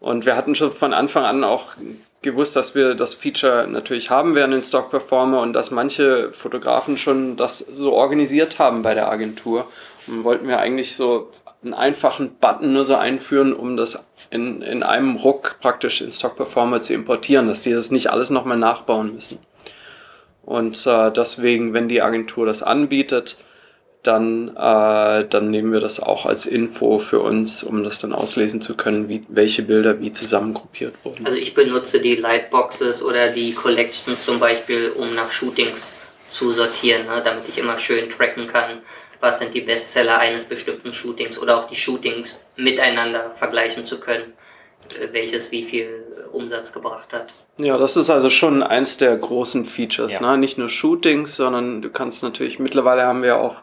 [0.00, 1.72] Und wir hatten schon von Anfang an auch
[2.20, 6.98] gewusst, dass wir das Feature natürlich haben werden in Stock Performer und dass manche Fotografen
[6.98, 9.66] schon das so organisiert haben bei der Agentur.
[10.06, 11.30] Und wollten wir eigentlich so
[11.64, 16.36] einen einfachen Button nur so einführen, um das in, in einem Ruck praktisch in Stock
[16.36, 19.38] Performer zu importieren, dass die das nicht alles nochmal nachbauen müssen.
[20.44, 23.36] Und äh, deswegen, wenn die Agentur das anbietet,
[24.02, 28.60] dann, äh, dann nehmen wir das auch als Info für uns, um das dann auslesen
[28.60, 31.24] zu können, wie, welche Bilder wie zusammengruppiert wurden.
[31.24, 35.92] Also ich benutze die Lightboxes oder die Collections zum Beispiel, um nach Shootings
[36.28, 37.22] zu sortieren, ne?
[37.24, 38.82] damit ich immer schön tracken kann,
[39.24, 44.34] was sind die Bestseller eines bestimmten Shootings oder auch die Shootings miteinander vergleichen zu können,
[44.90, 47.32] äh, welches wie viel Umsatz gebracht hat.
[47.56, 50.14] Ja, das ist also schon eins der großen Features.
[50.14, 50.20] Ja.
[50.20, 50.38] Ne?
[50.38, 53.62] Nicht nur Shootings, sondern du kannst natürlich, mittlerweile haben wir auch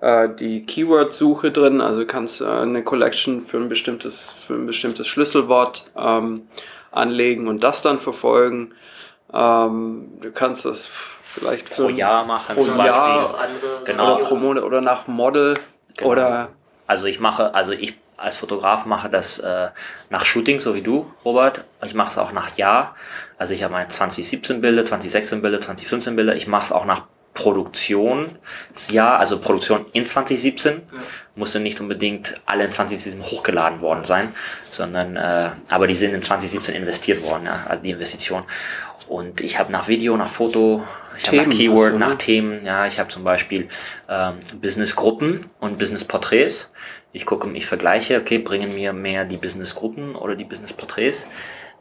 [0.00, 4.66] äh, die Keyword-Suche drin, also du kannst äh, eine Collection für ein bestimmtes, für ein
[4.66, 6.42] bestimmtes Schlüsselwort ähm,
[6.92, 8.74] anlegen und das dann verfolgen.
[9.32, 10.88] Ähm, du kannst das
[11.34, 13.34] vielleicht Pro Jahr machen pro zum Jahr
[13.84, 14.16] Genau.
[14.16, 15.56] oder pro Monat oder nach Model
[15.96, 16.10] Genau.
[16.10, 16.48] oder
[16.86, 19.68] Also ich mache, also ich als Fotograf mache das äh,
[20.08, 21.64] nach Shooting, so wie du, Robert.
[21.84, 22.94] Ich mache es auch nach Jahr.
[23.38, 26.34] Also ich habe meine 2017 Bilder, 2016 Bilder, 2015 Bilder.
[26.36, 27.02] Ich mache es auch nach
[27.34, 30.82] Produktionsjahr, also Produktion in 2017.
[31.34, 34.32] Musste nicht unbedingt alle in 2017 hochgeladen worden sein,
[34.70, 38.44] sondern äh, aber die sind in 2017 investiert worden, ja, also die Investition.
[39.08, 40.82] Und ich habe nach Video, nach Foto,
[41.18, 42.06] ich habe nach Keyword, hast du, ne?
[42.06, 43.68] nach Themen, ja, ich habe zum Beispiel
[44.08, 46.72] ähm, Businessgruppen und Businessporträts.
[47.12, 51.26] Ich gucke, ich vergleiche, okay, bringen mir mehr die Businessgruppen oder die Businessporträts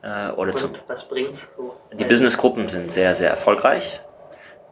[0.03, 1.49] äh, oder zum, Und was bringt's?
[1.57, 3.99] So, die Businessgruppen sind sehr, sehr erfolgreich.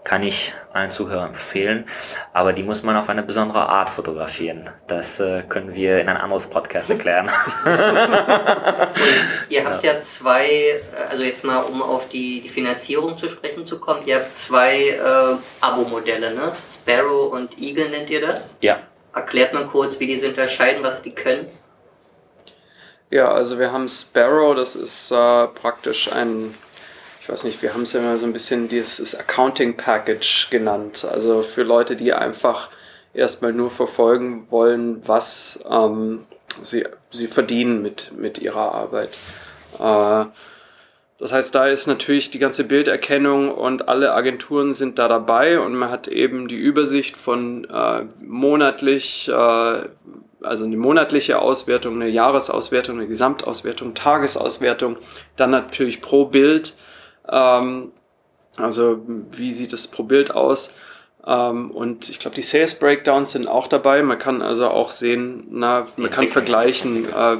[0.03, 1.85] Kann ich allen Zuhörern empfehlen.
[2.33, 4.69] Aber die muss man auf eine besondere Art fotografieren.
[4.87, 7.29] Das äh, können wir in ein anderes Podcast erklären.
[9.49, 13.65] Ihr habt ja zwei, äh, also jetzt mal um auf die, die Finanzierung zu sprechen
[13.65, 16.51] zu kommen, ihr habt zwei äh, Abo-Modelle, ne?
[16.59, 18.57] Sparrow und Eagle nennt ihr das.
[18.61, 18.79] ja.
[19.13, 21.47] Erklärt mal kurz, wie die sich unterscheiden, was die können.
[23.09, 26.55] Ja, also wir haben Sparrow, das ist äh, praktisch ein,
[27.21, 31.05] ich weiß nicht, wir haben es ja immer so ein bisschen dieses Accounting Package genannt.
[31.09, 32.69] Also für Leute, die einfach
[33.13, 36.25] erstmal nur verfolgen wollen, was ähm,
[36.63, 39.17] sie, sie verdienen mit, mit ihrer Arbeit.
[39.79, 40.25] Äh,
[41.19, 45.75] Das heißt, da ist natürlich die ganze Bilderkennung und alle Agenturen sind da dabei und
[45.75, 49.33] man hat eben die Übersicht von äh, monatlich, äh,
[50.41, 54.97] also eine monatliche Auswertung, eine Jahresauswertung, eine Gesamtauswertung, Tagesauswertung,
[55.35, 56.73] dann natürlich pro Bild.
[57.29, 57.91] Ähm,
[58.57, 60.73] also wie sieht es pro Bild aus?
[61.25, 64.01] Ähm, und ich glaube, die Sales Breakdowns sind auch dabei.
[64.01, 67.37] Man kann also auch sehen, na, man kann vergleichen, äh,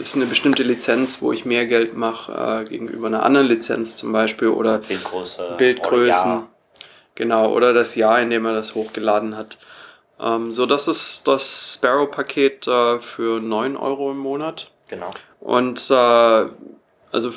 [0.00, 4.12] ist eine bestimmte Lizenz, wo ich mehr Geld mache äh, gegenüber einer anderen Lizenz zum
[4.12, 6.32] Beispiel oder Bildgröße, Bildgrößen.
[6.32, 6.48] oder
[7.18, 9.58] Genau, oder das Jahr, in dem er das hochgeladen hat.
[10.20, 14.70] Ähm, so, das ist das Sparrow-Paket äh, für 9 Euro im Monat.
[14.86, 15.10] Genau.
[15.40, 17.32] Und äh, also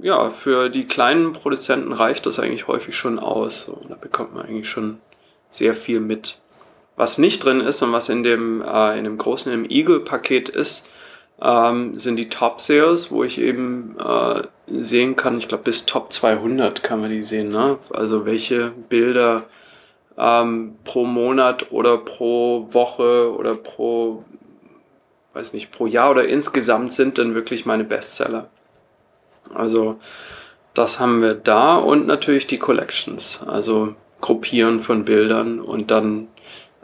[0.00, 3.66] ja, für die kleinen Produzenten reicht das eigentlich häufig schon aus.
[3.66, 4.98] So, da bekommt man eigentlich schon
[5.50, 6.38] sehr viel mit.
[6.96, 10.88] Was nicht drin ist und was in dem, äh, in dem großen im Eagle-Paket ist,
[11.40, 16.82] ähm, sind die Top-Sales, wo ich eben äh, sehen kann, ich glaube bis Top 200
[16.82, 17.78] kann man die sehen, ne?
[17.90, 19.44] also welche Bilder
[20.16, 24.24] ähm, pro Monat oder pro Woche oder pro,
[25.32, 28.50] weiß nicht, pro Jahr oder insgesamt sind dann wirklich meine Bestseller.
[29.54, 29.98] Also
[30.74, 36.28] das haben wir da und natürlich die Collections, also Gruppieren von Bildern und dann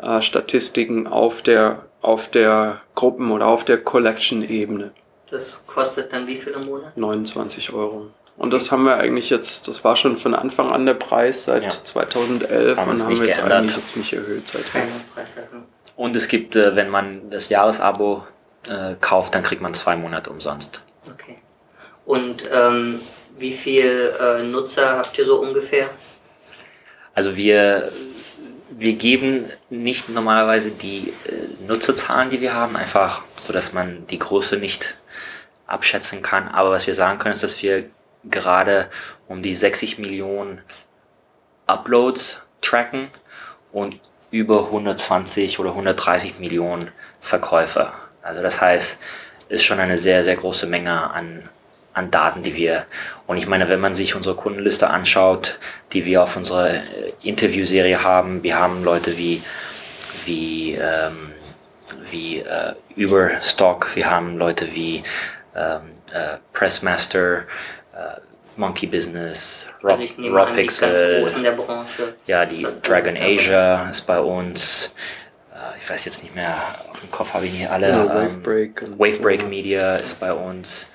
[0.02, 4.92] äh, Statistiken auf der, auf der Gruppen- oder auf der Collection-Ebene.
[5.30, 6.96] Das kostet dann wie viel im Monat?
[6.96, 8.08] 29 Euro.
[8.36, 11.64] Und das haben wir eigentlich jetzt, das war schon von Anfang an der Preis seit
[11.64, 11.68] Ja.
[11.70, 13.58] 2011 Haben und es haben wir jetzt geändert.
[13.58, 14.82] eigentlich jetzt nicht erhöht seitdem.
[15.96, 18.24] Und es gibt, äh, wenn man das Jahresabo
[18.68, 20.84] äh, kauft, dann kriegt man zwei Monate umsonst.
[22.08, 23.02] Und ähm,
[23.38, 25.90] wie viel äh, Nutzer habt ihr so ungefähr?
[27.12, 27.92] Also wir,
[28.70, 34.18] wir geben nicht normalerweise die äh, Nutzerzahlen, die wir haben, einfach so, dass man die
[34.18, 34.96] Größe nicht
[35.66, 36.48] abschätzen kann.
[36.48, 37.90] Aber was wir sagen können, ist, dass wir
[38.24, 38.88] gerade
[39.26, 40.62] um die 60 Millionen
[41.66, 43.08] Uploads tracken
[43.70, 46.90] und über 120 oder 130 Millionen
[47.20, 47.92] Verkäufer.
[48.22, 48.98] Also das heißt,
[49.50, 51.46] ist schon eine sehr, sehr große Menge an,
[51.98, 52.86] an Daten, die wir.
[53.26, 55.58] Und ich meine, wenn man sich unsere Kundenliste anschaut,
[55.92, 56.80] die wir auf unserer äh,
[57.22, 59.42] Interviewserie haben, wir haben Leute wie,
[60.24, 61.32] wie, ähm,
[62.10, 65.02] wie äh, Überstock, wir haben Leute wie
[65.54, 65.80] ähm,
[66.12, 67.38] äh, Pressmaster,
[67.94, 68.20] äh,
[68.56, 72.14] Monkey Business, Raw, Also die ganz Pixel, Branche.
[72.26, 73.22] ja, die Dragon ja.
[73.22, 74.92] Asia ist bei uns.
[75.54, 76.54] Äh, Ich weiß jetzt nicht mehr,
[76.90, 77.88] auf dem Kopf habe ich nicht alle.
[77.90, 79.48] Ja, Ähm, Wavebreak Wavebreak.
[79.48, 80.86] Media ist bei uns.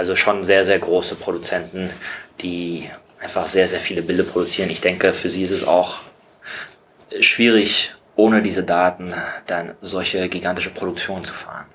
[0.00, 1.90] Also schon sehr, sehr große Produzenten,
[2.40, 2.88] die
[3.20, 4.70] einfach sehr, sehr viele Bilder produzieren.
[4.70, 6.00] Ich denke, für sie ist es auch
[7.20, 9.12] schwierig, ohne diese Daten
[9.46, 11.66] dann solche gigantische Produktionen zu fahren.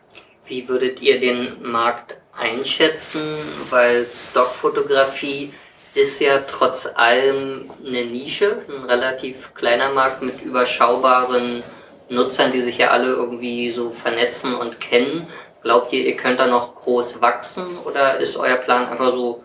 [0.47, 3.21] Wie würdet ihr den Markt einschätzen?
[3.69, 5.53] Weil Stockfotografie
[5.93, 11.61] ist ja trotz allem eine Nische, ein relativ kleiner Markt mit überschaubaren
[12.09, 15.27] Nutzern, die sich ja alle irgendwie so vernetzen und kennen.
[15.65, 19.43] Glaubt ihr, ihr könnt da noch groß wachsen oder ist euer Plan einfach so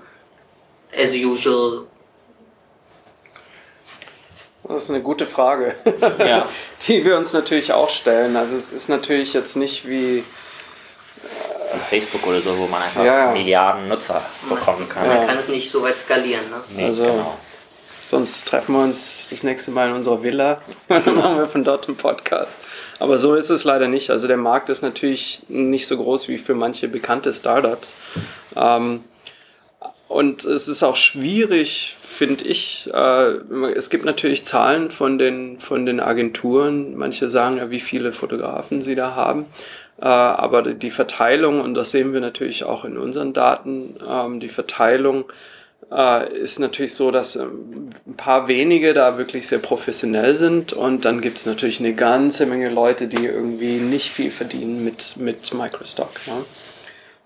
[0.94, 1.84] as usual?
[4.64, 5.76] Das ist eine gute Frage,
[6.18, 6.46] Ja.
[6.86, 8.36] die wir uns natürlich auch stellen.
[8.36, 10.22] Also es ist natürlich jetzt nicht wie
[11.88, 13.32] Facebook oder so, wo man einfach Ja, ja.
[13.32, 15.08] Milliarden Nutzer bekommen kann.
[15.08, 15.24] Man Ja.
[15.24, 16.60] kann es nicht so weit skalieren, ne?
[16.68, 17.38] Nee, Also- genau.
[18.10, 21.62] Sonst treffen wir uns das nächste Mal in unserer Villa und dann machen wir von
[21.62, 22.56] dort einen Podcast.
[22.98, 24.10] Aber so ist es leider nicht.
[24.10, 27.94] Also der Markt ist natürlich nicht so groß wie für manche bekannte Startups.
[28.56, 29.04] Ähm,
[30.08, 32.90] und es ist auch schwierig, finde ich.
[32.92, 33.26] Äh,
[33.76, 36.96] es gibt natürlich Zahlen von den, von den Agenturen.
[36.96, 39.46] Manche sagen ja, wie viele Fotografen sie da haben.
[40.00, 44.48] Äh, aber die- Verteilung, und das sehen wir natürlich auch in unseren Daten, ähm, die
[44.48, 45.26] Verteilung
[45.90, 51.04] äh, ist natürlich so, dass ähm, ein paar wenige da wirklich sehr professionell sind und
[51.04, 55.52] dann gibt es natürlich eine ganze Menge Leute, die irgendwie nicht viel verdienen mit, mit
[55.54, 56.12] Microstock.
[56.26, 56.44] Ne?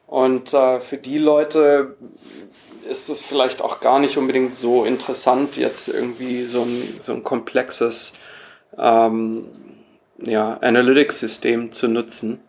[0.06, 1.96] Und äh, für die Leute
[2.88, 7.24] ist es vielleicht auch gar nicht unbedingt so interessant, jetzt irgendwie so ein, so ein
[7.24, 8.14] komplexes
[8.78, 9.46] ähm,
[10.24, 12.40] ja, Analytics-System zu nutzen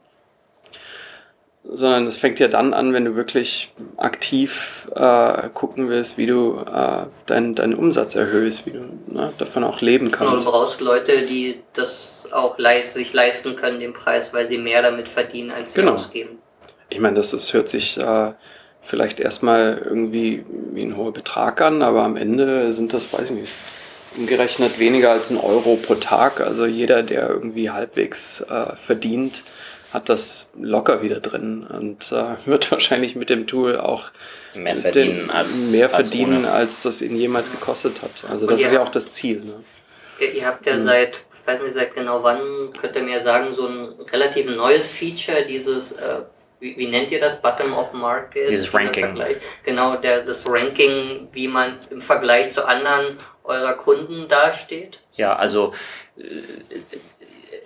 [1.67, 6.59] sondern es fängt ja dann an, wenn du wirklich aktiv äh, gucken willst, wie du
[6.59, 10.45] äh, deinen deinen Umsatz erhöhst, wie du ne, davon auch leben Genau, du kannst.
[10.45, 15.07] brauchst Leute, die das auch leis sich leisten können, den Preis, weil sie mehr damit
[15.07, 15.93] verdienen, als sie Genau.
[15.93, 16.37] ausgeben.
[16.89, 18.33] Ich meine, das ist, hört sich äh,
[18.81, 23.37] vielleicht erstmal irgendwie wie ein hoher Betrag an, aber am Ende sind das, weiß ich
[23.37, 23.53] nicht,
[24.17, 26.41] umgerechnet weniger als ein Euro pro Tag.
[26.41, 29.43] Also jeder, der irgendwie halbwegs äh, verdient,
[29.95, 34.11] hat das locker wieder drin und äh, wird wahrscheinlich mit dem Tool auch
[34.53, 38.29] mehr verdienen, als, mehr verdienen als, als, das ihn jemals gekostet hat.
[38.29, 39.39] Also das ist ja auch das Ziel.
[39.39, 39.63] Ne?
[40.19, 40.81] Ihr, ihr habt ja mhm.
[40.81, 44.87] seit, ich weiß nicht seit genau wann, könnt ihr mir sagen, so ein relativ neues
[44.87, 46.21] Feature, dieses, äh,
[46.59, 48.49] wie, wie, nennt ihr das, Bottom of Market?
[48.49, 49.17] Dieses Ranking.
[49.63, 54.99] Genau, der, das Ranking, wie man im Vergleich zu anderen eurer Kunden dasteht.
[55.15, 55.73] Ja, also
[56.17, 56.23] äh,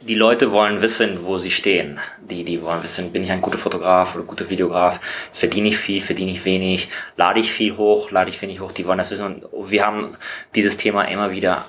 [0.02, 2.00] die Leute wollen wissen, wo sie stehen.
[2.22, 5.00] Die, die wollen wissen, bin ich ein guter Fotograf oder guter Videograf?
[5.32, 6.90] Verdiene ich viel, verdiene ich wenig?
[7.18, 8.72] Lade ich viel hoch, lade ich wenig hoch?
[8.72, 9.44] Die wollen das wissen.
[9.44, 10.16] Und wir haben
[10.56, 11.66] dieses Thema immer wieder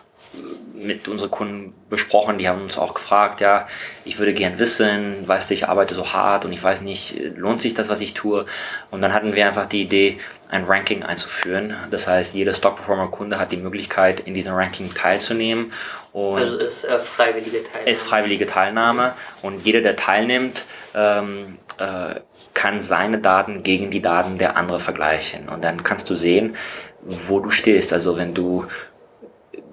[0.83, 3.67] mit unseren Kunden besprochen, die haben uns auch gefragt, ja,
[4.05, 7.61] ich würde gern wissen, weißt du, ich arbeite so hart und ich weiß nicht, lohnt
[7.63, 8.47] sich das, was ich tue?
[8.91, 11.77] Und dann hatten wir einfach die Idee, ein Ranking einzuführen.
[11.91, 15.73] Das heißt, jeder Stock Performer Kunde hat die Möglichkeit, in diesem Ranking teilzunehmen.
[16.13, 17.91] Und also ist äh, freiwillige Teilnahme.
[17.91, 20.65] Ist freiwillige Teilnahme und jeder, der teilnimmt,
[20.95, 22.21] ähm, äh,
[22.55, 25.49] kann seine Daten gegen die Daten der anderen vergleichen.
[25.49, 26.57] Und dann kannst du sehen,
[27.03, 27.93] wo du stehst.
[27.93, 28.67] Also wenn du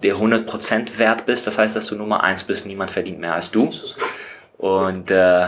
[0.03, 3.51] der 100% wert bist, das heißt, dass du Nummer 1 bist, niemand verdient mehr als
[3.51, 3.71] du.
[4.57, 5.47] Und äh,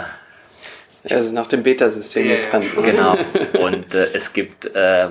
[1.10, 2.64] also nach dem Beta-System ja, dran.
[2.84, 3.18] Genau.
[3.60, 5.10] Und äh, es gibt, äh,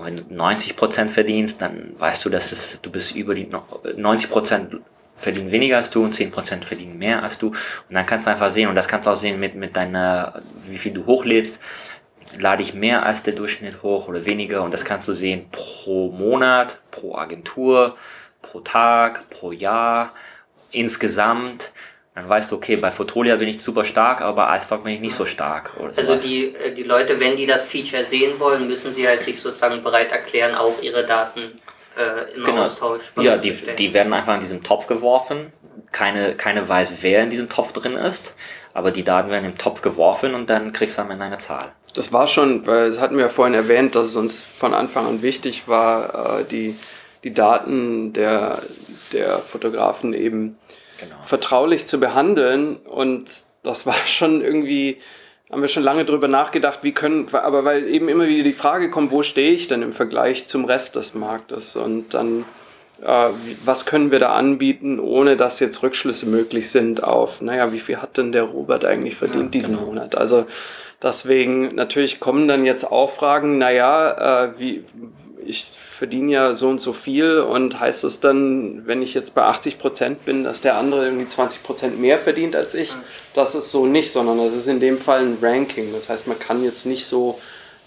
[0.00, 4.80] wenn du 90% verdienst, dann weißt du, dass es, du bist über die 90%
[5.16, 7.48] verdienen weniger als du und 10% verdienen mehr als du.
[7.48, 10.40] Und dann kannst du einfach sehen, und das kannst du auch sehen mit, mit deiner,
[10.66, 11.60] wie viel du hochlädst,
[12.38, 14.62] lade ich mehr als der Durchschnitt hoch oder weniger.
[14.62, 17.96] Und das kannst du sehen pro Monat, pro Agentur,
[18.50, 20.12] pro Tag, pro Jahr,
[20.70, 21.72] insgesamt.
[22.14, 25.00] Dann weißt du, okay, bei Fotolia bin ich super stark, aber bei iStock bin ich
[25.00, 25.70] nicht so stark.
[25.96, 29.40] also die, äh, die Leute, wenn die das Feature sehen wollen, müssen sie halt sich
[29.40, 31.52] sozusagen bereit erklären, auch ihre Daten
[31.96, 32.64] äh, im genau.
[32.64, 35.52] Austausch Ja, die, die werden einfach in diesen Topf geworfen.
[35.92, 38.36] Keine, keine weiß, wer in diesem Topf drin ist,
[38.74, 41.72] aber die Daten werden im Topf geworfen und dann kriegst du am Ende eine Zahl.
[41.94, 45.06] Das war schon, weil das hatten wir ja vorhin erwähnt, dass es uns von Anfang
[45.06, 46.76] an wichtig war, äh, die
[47.24, 48.62] die Daten der,
[49.12, 50.58] der Fotografen eben
[50.98, 51.16] genau.
[51.22, 52.76] vertraulich zu behandeln.
[52.76, 53.30] Und
[53.62, 54.98] das war schon irgendwie,
[55.50, 58.90] haben wir schon lange drüber nachgedacht, wie können, aber weil eben immer wieder die Frage
[58.90, 61.76] kommt, wo stehe ich denn im Vergleich zum Rest des Marktes?
[61.76, 62.44] Und dann,
[63.02, 63.28] äh,
[63.64, 67.98] was können wir da anbieten, ohne dass jetzt Rückschlüsse möglich sind auf, naja, wie viel
[67.98, 69.88] hat denn der Robert eigentlich verdient ja, diesen genau.
[69.88, 70.14] Monat?
[70.14, 70.46] Also
[71.02, 74.84] deswegen, natürlich kommen dann jetzt auch Fragen, naja, äh, wie,
[75.44, 79.42] ich verdiene ja so und so viel und heißt es dann, wenn ich jetzt bei
[79.42, 82.94] 80 Prozent bin, dass der andere irgendwie 20 Prozent mehr verdient als ich?
[83.34, 85.92] Das ist so nicht, sondern das ist in dem Fall ein Ranking.
[85.92, 87.38] Das heißt, man kann jetzt nicht so,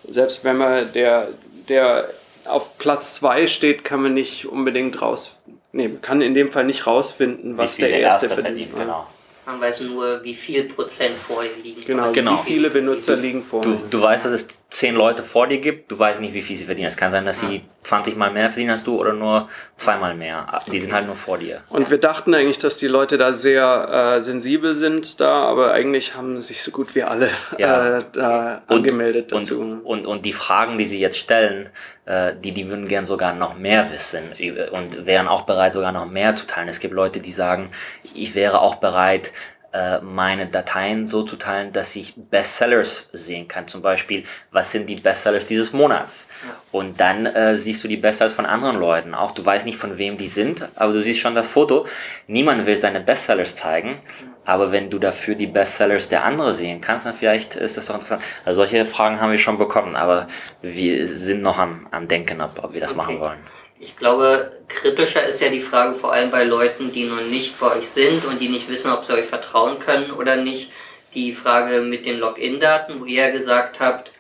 [0.08, 1.30] selbst wenn man der,
[1.70, 2.08] der
[2.46, 5.40] auf Platz 2 steht, kann man nicht unbedingt raus,
[5.72, 8.48] nee, man kann in dem Fall nicht rausfinden, was der, der, Erste, verdient.
[8.48, 9.08] verdient genau.
[9.46, 11.84] Man weiß nur, wie viel Prozent vor dir liegen.
[11.86, 12.40] Genau, genau.
[12.40, 13.72] wie viele Benutzer liegen vor dir.
[13.72, 16.56] Du, du weißt, dass es zehn Leute vor dir gibt, du weißt nicht, wie viel
[16.56, 16.88] sie verdienen.
[16.88, 20.62] Es kann sein, dass sie 20 Mal mehr verdienen als du oder nur zweimal mehr.
[20.72, 21.62] Die sind halt nur vor dir.
[21.70, 26.16] Und wir dachten eigentlich, dass die Leute da sehr äh, sensibel sind da, aber eigentlich
[26.16, 27.98] haben sich so gut wie alle ja.
[27.98, 29.60] äh, da angemeldet und, dazu.
[29.60, 31.70] Und, und, und die Fragen, die sie jetzt stellen,
[32.06, 34.24] die, die würden gern sogar noch mehr wissen
[34.72, 36.68] und wären auch bereit, sogar noch mehr zu teilen.
[36.68, 37.70] Es gibt Leute, die sagen,
[38.14, 39.32] ich wäre auch bereit, äh,
[40.02, 43.68] meine Dateien so zu teilen, dass ich Bestsellers sehen kann.
[43.68, 46.28] Zum Beispiel, was sind die Bestsellers dieses Monats?
[46.46, 46.56] Ja.
[46.72, 49.16] Und dann äh, siehst du die Bestsellers von anderen Leuten.
[49.16, 51.88] Auch du weißt nicht, von wem die sind, aber du siehst schon das Foto.
[52.28, 54.00] Niemand will seine Bestsellers zeigen.
[54.46, 57.96] Aber wenn du dafür die Bestsellers der anderen sehen kannst, dann vielleicht ist das doch
[57.96, 58.22] interessant.
[58.46, 60.28] Also solche Fragen haben wir schon bekommen, aber
[60.62, 62.98] wir sind noch am, am Denken, ob, ob wir das okay.
[62.98, 63.40] machen wollen.
[63.80, 67.78] Ich glaube, kritischer ist ja die Frage vor allem bei Leuten, die noch nicht bei
[67.78, 70.72] euch sind und die nicht wissen, ob sie euch vertrauen können oder nicht.
[71.14, 74.12] Die Frage mit den Login-Daten, wo ihr ja gesagt habt,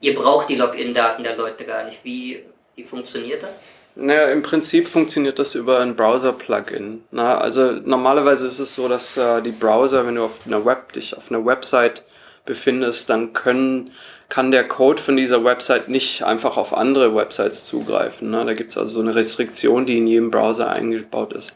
[0.00, 2.04] ihr braucht die Login-Daten der Leute gar nicht.
[2.04, 3.68] Wie, wie funktioniert das?
[3.98, 7.04] Naja, im Prinzip funktioniert das über ein Browser-Plugin.
[7.12, 11.16] Also normalerweise ist es so, dass äh, die Browser, wenn du auf einer Web, dich
[11.16, 12.04] auf einer Website
[12.44, 13.92] befindest, dann können,
[14.28, 18.30] kann der Code von dieser Website nicht einfach auf andere Websites zugreifen.
[18.30, 18.44] Ne?
[18.44, 21.54] Da gibt es also so eine Restriktion, die in jedem Browser eingebaut ist.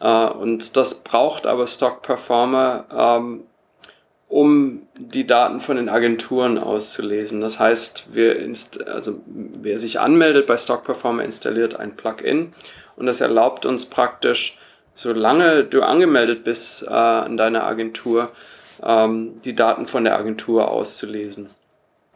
[0.00, 3.44] Äh, und das braucht aber Stock Performer, ähm,
[4.28, 7.40] um die Daten von den Agenturen auszulesen.
[7.40, 8.36] Das heißt, wir
[8.86, 12.52] also wer sich anmeldet bei Stock Performer, installiert ein Plugin
[12.96, 14.56] und das erlaubt uns praktisch,
[14.94, 18.30] solange du angemeldet bist äh, an deiner Agentur,
[18.82, 21.50] ähm, die Daten von der Agentur auszulesen.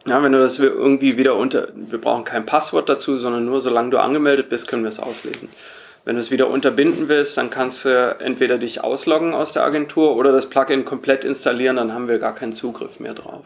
[0.07, 3.89] Ja, wenn du das irgendwie wieder unter, wir brauchen kein Passwort dazu, sondern nur solange
[3.89, 5.49] du angemeldet bist, können wir es auslesen.
[6.03, 10.15] Wenn du es wieder unterbinden willst, dann kannst du entweder dich ausloggen aus der Agentur
[10.15, 13.45] oder das Plugin komplett installieren, dann haben wir gar keinen Zugriff mehr drauf.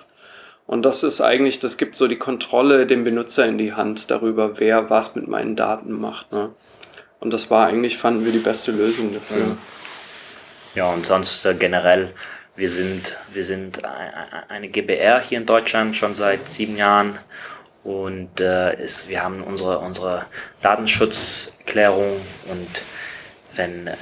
[0.68, 4.60] Und das ist eigentlich, das gibt so die Kontrolle dem Benutzer in die Hand darüber,
[4.60, 6.32] wer was mit meinen Daten macht.
[6.34, 6.50] Ne?
[7.20, 9.58] Und das war eigentlich, fanden wir, die beste Lösung dafür.
[10.76, 12.14] Ja, und sonst äh, generell,
[12.60, 13.82] wir sind, wir sind
[14.50, 17.18] eine GBR hier in Deutschland schon seit sieben Jahren
[17.84, 20.26] und äh, ist, wir haben unsere, unsere
[20.62, 22.82] Datenschutzerklärung und
[23.56, 23.96] wenn, äh,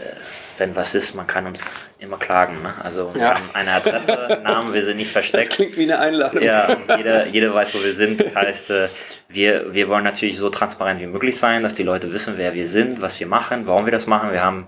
[0.58, 2.62] wenn was ist, man kann uns immer klagen.
[2.64, 2.74] Ne?
[2.84, 3.36] Also wir Ja.
[3.36, 5.52] haben eine Adresse, Namen, wir sind nicht Das versteckt.
[5.52, 6.42] klingt wie eine Einladung.
[6.42, 8.22] Ja, jeder, jeder weiß, wo wir sind.
[8.22, 8.90] Das heißt, äh,
[9.30, 12.66] wir, wir wollen natürlich so transparent wie möglich sein, dass die Leute wissen, wer wir
[12.66, 14.32] sind, was wir machen, warum wir das machen.
[14.32, 14.68] Wir haben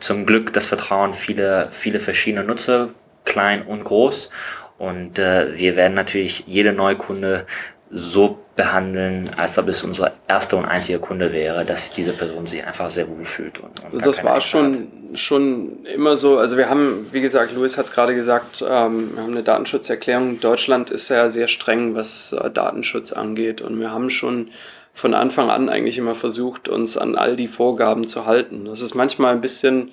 [0.00, 2.90] zum Glück das Vertrauen viele, viele verschiedene Nutzer,
[3.28, 4.30] klein und groß.
[4.78, 7.46] Und äh, wir werden natürlich jede Neukunde
[7.90, 12.64] so behandeln, als ob es unser erster und einziger Kunde wäre, dass diese Person sich
[12.66, 13.58] einfach sehr wohl fühlt.
[13.58, 14.42] Und, und Also das war hat.
[14.42, 16.38] schon, schon immer so.
[16.38, 20.40] Also wir haben, wie gesagt, Luis hat es gerade gesagt, ähm, wir haben eine Datenschutzerklärung.
[20.40, 23.62] Deutschland ist ja sehr streng, was äh, Datenschutz angeht.
[23.62, 24.50] Und wir haben schon
[24.92, 28.64] von Anfang an eigentlich immer versucht, uns an all die Vorgaben zu halten.
[28.64, 29.92] Das ist manchmal ein bisschen,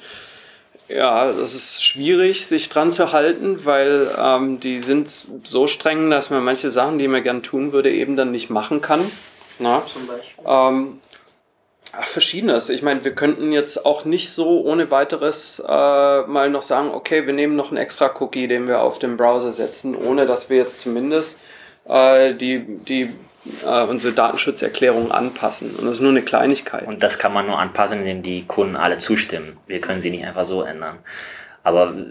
[0.87, 5.09] ja, das ist schwierig, sich dran zu halten, weil ähm, die sind
[5.43, 8.81] so streng, dass man manche Sachen, die man gern tun würde, eben dann nicht machen
[8.81, 9.01] kann.
[9.57, 9.83] Na?
[9.85, 10.43] Zum Beispiel.
[10.45, 10.99] Ähm,
[11.91, 12.69] ach, verschiedenes.
[12.69, 17.25] Ich meine, wir könnten jetzt auch nicht so ohne weiteres äh, mal noch sagen, okay,
[17.25, 20.57] wir nehmen noch einen extra Cookie, den wir auf den Browser setzen, ohne dass wir
[20.57, 21.41] jetzt zumindest
[21.87, 23.15] äh, die, die,
[23.65, 25.75] äh, unsere Datenschutzerklärung anpassen.
[25.75, 26.87] Und das ist nur eine Kleinigkeit.
[26.87, 29.57] Und das kann man nur anpassen, indem die Kunden alle zustimmen.
[29.67, 30.99] Wir können sie nicht einfach so ändern.
[31.63, 32.03] Aber äh,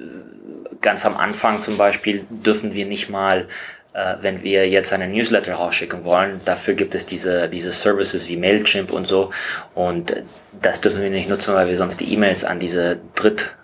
[0.80, 3.48] ganz am Anfang zum Beispiel dürfen wir nicht mal,
[3.94, 8.36] äh, wenn wir jetzt eine Newsletter rausschicken wollen, dafür gibt es diese, diese Services wie
[8.36, 9.30] Mailchimp und so.
[9.74, 10.22] Und äh,
[10.60, 13.54] das dürfen wir nicht nutzen, weil wir sonst die E-Mails an diese Dritt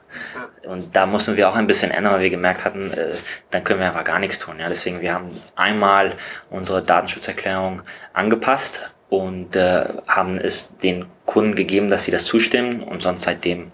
[0.65, 3.15] und da mussten wir auch ein bisschen ändern, weil wir gemerkt hatten, äh,
[3.51, 4.59] dann können wir einfach gar nichts tun.
[4.59, 6.13] Ja, deswegen wir haben einmal
[6.51, 7.83] unsere Datenschutzerklärung
[8.13, 13.73] angepasst und äh, haben es den Kunden gegeben, dass sie das zustimmen und sonst seitdem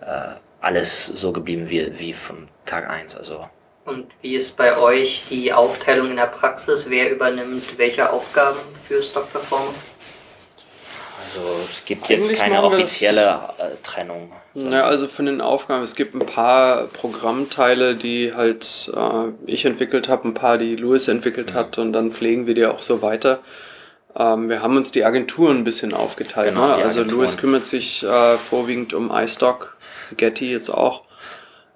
[0.00, 3.16] äh, alles so geblieben wie, wie vom Tag eins.
[3.16, 3.48] Also
[3.84, 6.90] Und wie ist bei euch die Aufteilung in der Praxis?
[6.90, 9.74] Wer übernimmt welche Aufgaben für Stock Performer?
[11.36, 14.32] Also es gibt jetzt Eigentlich keine wir das- offizielle äh, Trennung.
[14.54, 20.08] Ja, also von den Aufgaben, es gibt ein paar Programmteile, die halt äh, ich entwickelt
[20.08, 23.40] habe, ein paar, die Louis entwickelt hat und dann pflegen wir die auch so weiter.
[24.16, 26.54] Ähm, wir haben uns die Agenturen ein bisschen aufgeteilt.
[26.54, 26.74] Genau, ne?
[26.76, 27.02] Also.
[27.02, 29.76] Louis kümmert sich äh, vorwiegend um iStock,
[30.16, 31.02] Getty jetzt auch.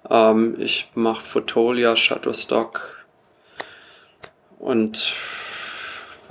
[0.09, 3.05] Ähm, ich mache Photolia, Shutterstock
[4.57, 5.13] und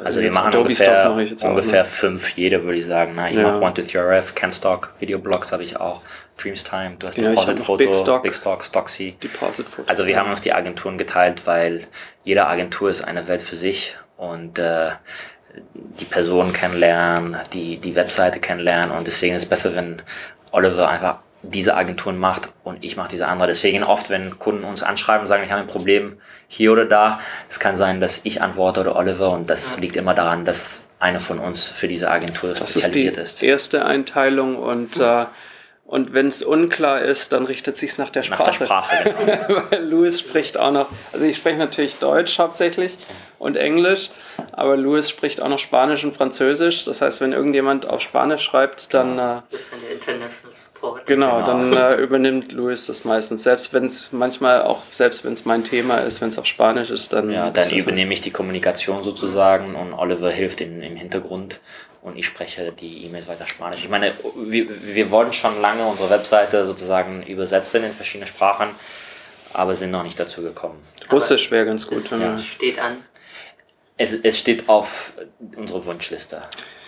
[0.05, 1.85] Also wir jetzt machen Adobe Stock ungefähr, mache ich jetzt ungefähr ne?
[1.85, 3.13] fünf, jede würde ich sagen.
[3.17, 3.43] Na, ich Ja.
[3.43, 6.01] mache One23RF, CanStock, Videoblogs habe ich auch,
[6.39, 8.23] Dreamstime, du hast hab Deposit Photo, Big Stock.
[8.23, 9.17] Big Stock, Stocksy.
[9.23, 9.89] Deposit Photos.
[9.89, 11.87] Also wir haben uns die Agenturen geteilt, weil
[12.25, 14.91] jede Agentur ist eine Welt für sich und äh,
[16.01, 20.01] die Person kennenlernen, die, die Webseite kennenlernen und deswegen ist es besser, wenn
[20.53, 23.49] Oliver einfach diese Agenturen macht und ich mache diese andere.
[23.49, 26.19] Deswegen oft, wenn Kunden uns anschreiben und sagen, ich habe ein Problem
[26.49, 30.15] hier oder da, es kann sein, dass ich antworte oder Oliver und das liegt immer
[30.15, 33.43] daran, dass eine von uns für diese Agentur Das ist die spezialisiert ist.
[33.43, 35.25] erste Einteilung und, äh,
[35.91, 38.59] und wenn es unklar ist, dann richtet sich nach der Nach Sprache.
[38.59, 39.15] der Sprache,
[39.49, 39.63] genau.
[39.71, 42.97] Weil Louis spricht auch noch, also ich spreche natürlich Deutsch hauptsächlich
[43.41, 44.11] und Englisch,
[44.53, 46.85] aber Louis spricht auch noch Spanisch und Französisch.
[46.85, 51.07] Das heißt, wenn irgendjemand auf Spanisch schreibt, dann äh, Das ist dann der International Support.
[51.07, 51.47] genau, Genau.
[51.47, 53.43] dann äh, übernimmt Louis das meistens.
[53.43, 56.91] Selbst wenn es manchmal auch, selbst wenn es mein Thema ist, wenn es auf Spanisch
[56.91, 61.59] ist, dann Ja, dann übernehme ich die Kommunikation sozusagen und Oliver hilft in, im Hintergrund
[62.03, 63.83] und ich spreche die E-Mails weiter Spanisch.
[63.83, 68.69] Ich meine, wir, wir wollten schon lange unsere Webseite sozusagen übersetzen in verschiedene Sprachen,
[69.53, 70.81] aber sind noch nicht dazu gekommen.
[71.13, 72.11] Russisch wäre ganz gut.
[72.11, 73.05] Wenn wir, steht an.
[73.97, 75.13] Es, es steht auf
[75.57, 76.43] unserer Wunschliste.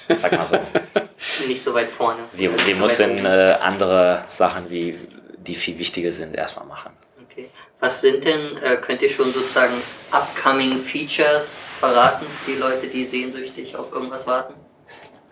[0.08, 0.58] Sag mal so.
[1.46, 2.24] Nicht so weit vorne.
[2.32, 4.98] Wir, wir so müssen äh, andere Sachen, wie,
[5.36, 6.92] die viel wichtiger sind, erstmal machen.
[7.30, 7.50] Okay.
[7.80, 9.74] Was sind denn, äh, könnt ihr schon sozusagen
[10.10, 14.54] upcoming Features verraten für die Leute, die sehnsüchtig auf irgendwas warten?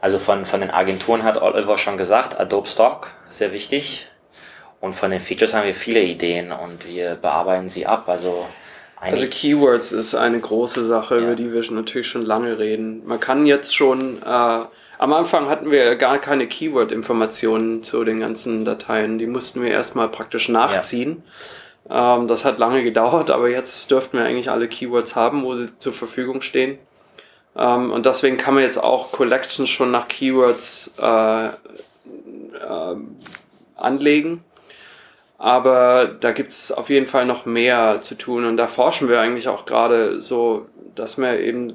[0.00, 4.06] Also von, von den Agenturen hat Oliver schon gesagt, Adobe Stock, sehr wichtig.
[4.80, 8.08] Und von den Features haben wir viele Ideen und wir bearbeiten sie ab.
[8.08, 8.46] Also,
[8.98, 11.20] Also Keywords ist eine große Sache, Ja.
[11.22, 13.02] über die wir natürlich schon lange reden.
[13.06, 18.64] Man kann jetzt schon, äh, am Anfang hatten wir gar keine Keyword-Informationen zu den ganzen
[18.64, 19.18] Dateien.
[19.18, 21.22] Die mussten wir erstmal praktisch nachziehen.
[21.90, 25.68] Ähm, das hat lange gedauert, aber jetzt dürften wir eigentlich alle Keywords haben, wo sie
[25.78, 26.78] zur Verfügung stehen.
[27.60, 31.48] Ähm, und deswegen kann man jetzt auch Collections schon nach Keywords äh,
[32.68, 33.16] ähm,
[33.76, 34.42] anlegen.
[35.38, 39.20] Aber da gibt es auf jeden Fall noch mehr zu tun und da forschen wir
[39.20, 41.72] eigentlich auch gerade so, dass man eben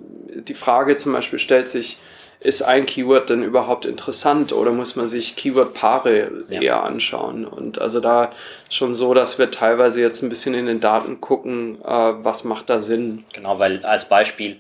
[0.47, 1.97] die Frage zum Beispiel stellt sich,
[2.41, 6.61] ist ein Keyword denn überhaupt interessant oder muss man sich Keyword-Paare ja.
[6.61, 7.45] eher anschauen?
[7.45, 8.31] Und also da
[8.69, 12.69] schon so, dass wir teilweise jetzt ein bisschen in den Daten gucken, äh, was macht
[12.69, 13.23] da Sinn.
[13.33, 14.57] Genau, weil als Beispiel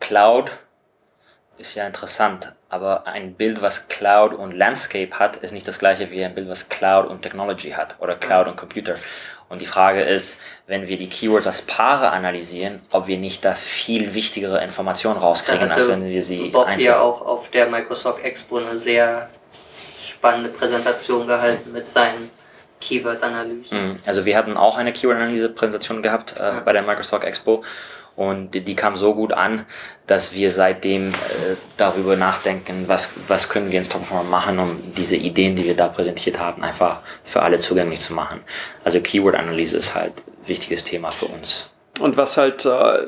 [0.00, 0.50] Cloud
[1.58, 6.10] ist ja interessant, aber ein Bild, was Cloud und Landscape hat, ist nicht das gleiche
[6.10, 8.96] wie ein Bild, was Cloud und Technology hat oder Cloud und Computer.
[9.48, 13.54] Und die Frage ist, wenn wir die Keywords als Paare analysieren, ob wir nicht da
[13.54, 16.90] viel wichtigere Informationen rauskriegen, als wenn wir sie Bob einzeln.
[16.90, 19.30] ja auch auf der Microsoft Expo eine sehr
[20.02, 22.30] spannende Präsentation gehalten mit seinen
[22.80, 23.90] Keyword-Analysen.
[23.92, 24.00] Mhm.
[24.04, 26.60] Also wir hatten auch eine Keyword-Analyse-Präsentation gehabt äh, ja.
[26.60, 27.62] bei der Microsoft Expo
[28.16, 29.66] und die, die kam so gut an,
[30.06, 31.12] dass wir seitdem äh,
[31.76, 35.88] darüber nachdenken, was, was können wir in Stopperform machen, um diese Ideen, die wir da
[35.88, 38.40] präsentiert haben, einfach für alle zugänglich zu machen.
[38.84, 41.68] Also Keyword-Analyse ist halt ein wichtiges Thema für uns.
[42.00, 42.98] Und was halt, äh,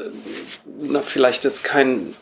[0.80, 2.14] na, vielleicht jetzt kein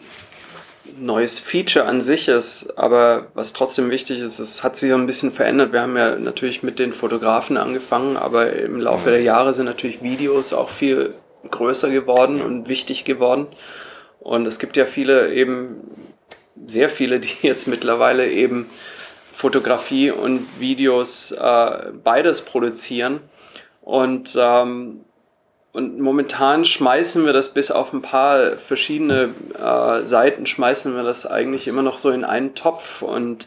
[0.99, 5.33] neues Feature an sich ist, aber was trotzdem wichtig ist, es hat sich ein bisschen
[5.33, 5.73] verändert.
[5.73, 9.13] Wir haben ja natürlich mit den Fotografen angefangen, aber im Laufe mhm.
[9.13, 11.15] der Jahre sind natürlich Videos auch viel
[11.51, 13.47] größer geworden und wichtig geworden.
[14.21, 15.83] Und es gibt ja viele eben,
[16.67, 18.69] sehr viele, die jetzt mittlerweile eben
[19.31, 23.21] Fotografie und Videos äh, beides produzieren.
[23.83, 25.05] Und, ähm,
[25.73, 29.29] und momentan schmeißen wir das bis auf ein paar verschiedene
[29.63, 33.03] äh, Seiten, schmeißen wir das eigentlich immer noch so in einen Topf.
[33.03, 33.47] Und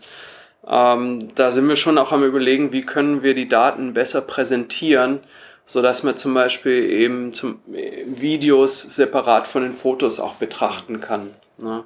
[0.68, 5.22] ähm, da sind wir schon auch am Überlegen, wie können wir die Daten besser präsentieren,
[5.70, 11.36] so dass man zum Beispiel eben zum Videos separat von den Fotos auch betrachten kann.
[11.60, 11.84] Ne?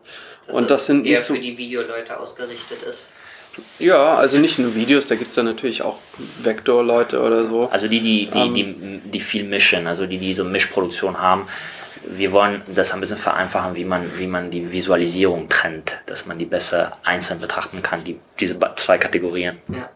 [0.48, 3.08] Das und das sind eher so, für die Videoleute ausgerichtet ist.
[3.80, 6.00] Ja, also nicht nur Videos, da gibt es dann natürlich auch
[6.44, 7.68] Vektor-Leute oder so.
[7.72, 11.46] Also die, die, die, ähm, die, die viel mischen, also die, die so Mischproduktion haben.
[12.06, 16.38] Wir wollen das ein bisschen vereinfachen, wie man, wie man die Visualisierung trennt, dass man
[16.38, 19.58] die besser einzeln betrachten kann, die, diese zwei Kategorien.
[19.68, 19.90] Ja.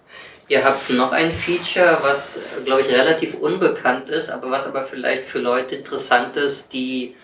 [0.50, 5.26] Ihr habt noch ein Feature, was, glaube ich, relativ unbekannt ist, aber was aber vielleicht
[5.26, 7.16] für Leute interessant ist, die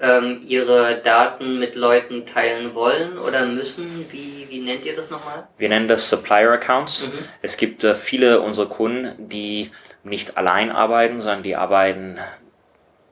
[0.00, 4.06] ähm, ihre Daten mit Leuten teilen wollen oder müssen.
[4.10, 5.46] Wie, wie nennt ihr das nochmal?
[5.58, 7.06] Wir nennen das Supplier Accounts.
[7.06, 7.12] Mhm.
[7.42, 9.70] Es gibt äh, viele unserer Kunden, die
[10.02, 12.18] nicht allein arbeiten, sondern die arbeiten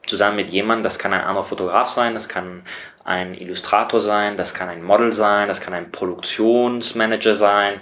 [0.06, 2.62] zusammen mit jemandem, das kann ein anderer Fotograf sein, das kann
[3.04, 7.74] ein Illustrator sein, das kann ein Model sein, das kann ein Produktionsmanager sein,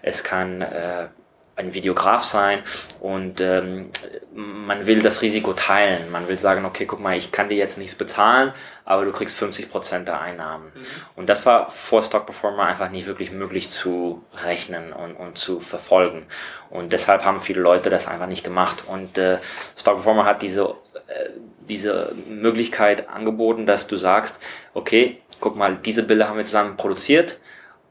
[0.00, 1.08] es kann äh,
[1.56, 2.62] ein Videograf sein
[3.00, 3.90] und ähm,
[4.34, 6.10] man will das Risiko teilen.
[6.10, 8.52] Man will sagen, okay, guck mal, ich kann dir jetzt nichts bezahlen,
[8.84, 10.72] aber du kriegst 50% der Einnahmen.
[10.74, 10.86] Mhm.
[11.16, 15.60] Und das war vor Stock Performer einfach nicht wirklich möglich zu rechnen und, und zu
[15.60, 16.26] verfolgen.
[16.70, 18.84] Und deshalb haben viele Leute das einfach nicht gemacht.
[18.86, 19.38] Und äh,
[19.76, 20.74] Stock Performer hat diese,
[21.06, 21.30] äh,
[21.68, 24.40] diese Möglichkeit angeboten, dass du sagst,
[24.74, 27.38] okay, guck mal, diese Bilder haben wir zusammen produziert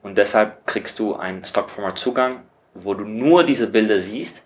[0.02, 2.42] und deshalb kriegst du einen Stock Performer Zugang
[2.74, 4.44] wo du nur diese Bilder siehst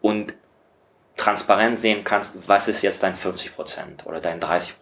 [0.00, 0.34] und
[1.16, 4.72] transparent sehen kannst, was ist jetzt dein 40% oder dein 30%.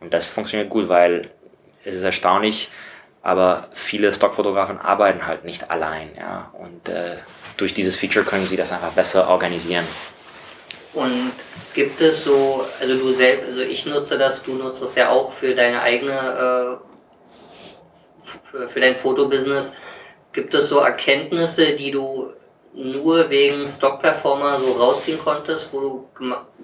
[0.00, 1.22] Und das funktioniert gut, weil
[1.84, 2.70] es ist erstaunlich,
[3.22, 6.14] aber viele Stockfotografen arbeiten halt nicht allein.
[6.16, 6.52] Ja?
[6.58, 7.16] Und äh,
[7.56, 9.84] durch dieses Feature können sie das einfach besser organisieren.
[10.94, 11.32] Und
[11.74, 15.32] gibt es so, also du selbst, also ich nutze das, du nutzt das ja auch
[15.32, 16.80] für deine eigene,
[18.24, 19.72] äh, für dein Fotobusiness.
[20.38, 22.32] Gibt es so Erkenntnisse, die du
[22.72, 26.08] nur wegen Stock Performer so rausziehen konntest, wo du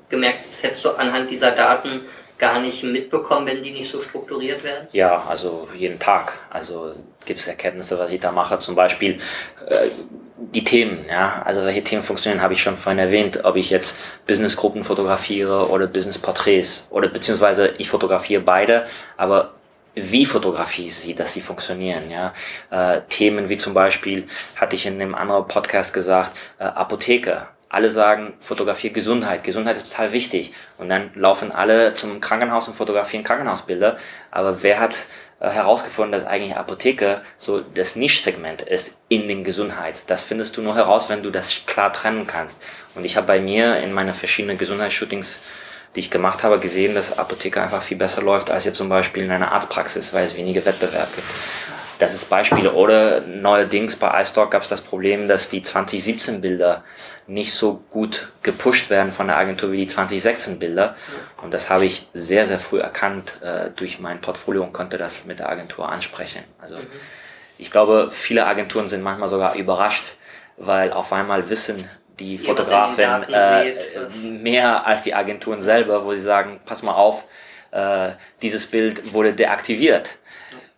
[0.09, 2.03] gemerkt hast, hättest du anhand dieser Daten
[2.39, 4.87] gar nicht mitbekommen, wenn die nicht so strukturiert werden?
[4.93, 6.35] Ja, also jeden Tag.
[6.51, 6.93] Also
[7.27, 8.61] gibt es Erkenntnisse, was ich da mache.
[8.61, 9.19] Zum Beispiel
[9.67, 9.89] äh,
[10.37, 11.43] die Themen, ja.
[11.45, 13.41] Also welche Themen funktionieren, habe ich schon vorhin erwähnt.
[13.43, 13.97] Ob ich jetzt
[14.29, 18.85] Businessgruppen fotografiere oder Businessporträts oder beziehungsweise ich fotografiere beide,
[19.17, 19.55] aber
[19.95, 22.11] wie fotografiere ich sie, dass sie funktionieren.
[22.11, 22.33] Ja?
[22.71, 24.27] Äh, Themen wie zum Beispiel,
[24.57, 27.47] hatte ich in einem anderen Podcast gesagt, äh, Apotheke.
[27.69, 29.43] Alle sagen, fotografiere Gesundheit.
[29.43, 30.53] Gesundheit ist total wichtig.
[30.79, 33.97] Und dann laufen alle zum Krankenhaus und fotografieren Krankenhausbilder.
[34.31, 35.07] Aber wer hat
[35.41, 40.05] äh, herausgefunden, dass eigentlich Apotheke so das Nischsegment ist in den Gesundheit?
[40.09, 42.63] Das findest du nur heraus, wenn du das klar trennen kannst.
[42.95, 45.41] Und ich habe bei mir in meinen verschiedenen Gesundheitsshootings
[45.95, 49.25] die ich gemacht habe, gesehen, dass Apotheke einfach viel besser läuft als jetzt zum Beispiel
[49.25, 51.27] in einer Arztpraxis, weil es weniger Wettbewerb gibt.
[51.99, 52.73] Das ist Beispiele.
[52.73, 56.83] Oder neuerdings bei iStock gab es das Problem, dass die 2017 Bilder
[57.29, 60.97] nicht so gut gepusht werden von der Agentur wie die 2016 Bilder.
[61.41, 65.25] Und das habe ich sehr, sehr früh erkannt äh, durch mein Portfolio und konnte das
[65.25, 66.43] mit der Agentur ansprechen.
[66.61, 66.87] Also mhm
[67.59, 70.15] ich glaube, viele Agenturen sind manchmal sogar überrascht,
[70.57, 71.89] weil auf einmal wissen
[72.21, 73.75] die was Fotografin äh,
[74.29, 77.25] mehr als die Agenturen selber, wo sie sagen, pass mal auf,
[77.71, 78.11] äh,
[78.43, 80.17] dieses Bild wurde deaktiviert.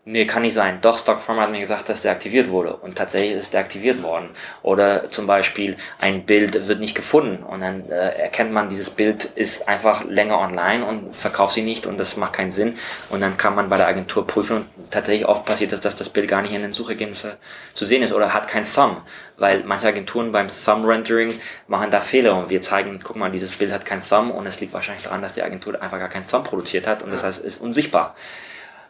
[0.09, 0.79] Nee, kann nicht sein.
[0.83, 2.77] Doch, Stockform hat mir gesagt, dass deaktiviert wurde.
[2.77, 4.31] Und tatsächlich ist es deaktiviert worden.
[4.63, 7.43] Oder zum Beispiel, ein Bild wird nicht gefunden.
[7.43, 11.87] Und dann äh, erkennt man, dieses Bild ist einfach länger online und verkauft sie nicht
[11.87, 12.77] und das macht keinen Sinn.
[13.11, 16.09] Und dann kann man bei der Agentur prüfen und tatsächlich oft passiert es, dass das
[16.09, 17.33] Bild gar nicht in den Suchergebnissen
[17.75, 19.03] zu sehen ist oder hat kein Thumb.
[19.39, 21.35] Weil manche Agenturen beim Thumb-Rendering
[21.67, 24.61] machen da Fehler und wir zeigen, guck mal, dieses Bild hat kein Thumb und es
[24.61, 27.41] liegt wahrscheinlich daran, dass die Agentur einfach gar kein Thumb produziert hat und das heißt,
[27.41, 28.15] es ist unsichtbar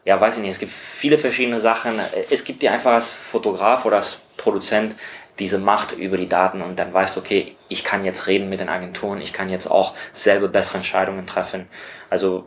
[0.07, 2.01] ja, weiß ich nicht, es gibt viele verschiedene Sachen.
[2.31, 4.95] Es gibt dir einfach als Fotograf oder als Produzent
[5.41, 8.61] diese Macht über die Daten und dann weißt du, okay, ich kann jetzt reden mit
[8.61, 11.67] den Agenturen, ich kann jetzt auch selber bessere Entscheidungen treffen.
[12.09, 12.45] Also,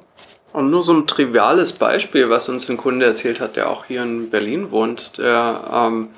[0.53, 4.03] Und nur so ein triviales Beispiel, was uns ein Kunde erzählt hat, der auch hier
[4.03, 6.09] in Berlin wohnt, der, ähm,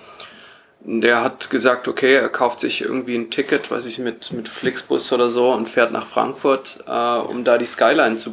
[0.82, 5.12] der hat gesagt, okay, er kauft sich irgendwie ein Ticket, weiß ich, mit, mit Flixbus
[5.12, 8.32] oder so und fährt nach Frankfurt, äh, um da die Skyline zu,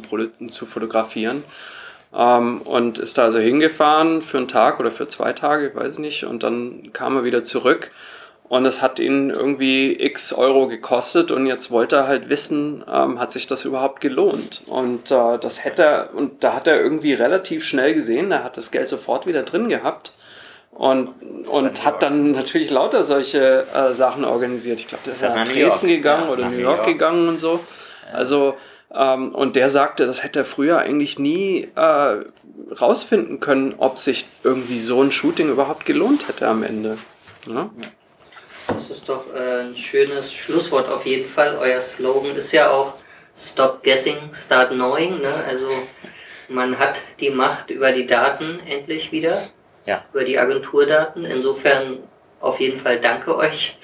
[0.49, 1.43] zu fotografieren.
[2.15, 5.99] Ähm, und ist da also hingefahren für einen Tag oder für zwei Tage, ich weiß
[5.99, 7.91] nicht, und dann kam er wieder zurück.
[8.47, 13.19] Und es hat ihn irgendwie x Euro gekostet und jetzt wollte er halt wissen, ähm,
[13.19, 14.63] hat sich das überhaupt gelohnt?
[14.65, 18.57] Und äh, das hätte er, und da hat er irgendwie relativ schnell gesehen, er hat
[18.57, 20.13] das Geld sofort wieder drin gehabt
[20.71, 21.09] und,
[21.47, 24.79] und hat dann natürlich lauter solche äh, Sachen organisiert.
[24.79, 25.97] Ich glaube, der ist Das nach nach Dresden York.
[25.97, 26.87] gegangen Ja, oder New York York.
[26.87, 27.59] gegangen und so.
[28.11, 28.55] Also,
[28.93, 32.15] ähm, und der sagte, das hätte er früher eigentlich nie äh,
[32.79, 36.97] rausfinden können, ob sich irgendwie so ein Shooting überhaupt gelohnt hätte am Ende.
[37.47, 37.69] Ja?
[38.67, 41.57] Das ist doch äh, ein schönes Schlusswort auf jeden Fall.
[41.59, 42.95] Euer Slogan ist ja auch
[43.35, 45.21] Stop Guessing, Start Knowing.
[45.21, 45.33] Ne?
[45.47, 45.69] Also
[46.49, 49.41] man hat die Macht über die Daten endlich wieder,
[49.85, 50.03] ja.
[50.11, 51.25] über die Agenturdaten.
[51.25, 51.99] Insofern
[52.39, 53.77] auf jeden Fall danke euch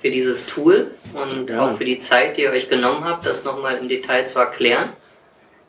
[0.00, 1.60] für dieses Tool und Ja.
[1.66, 4.92] auch für die Zeit, die ihr euch genommen habt, das nochmal im Detail zu erklären.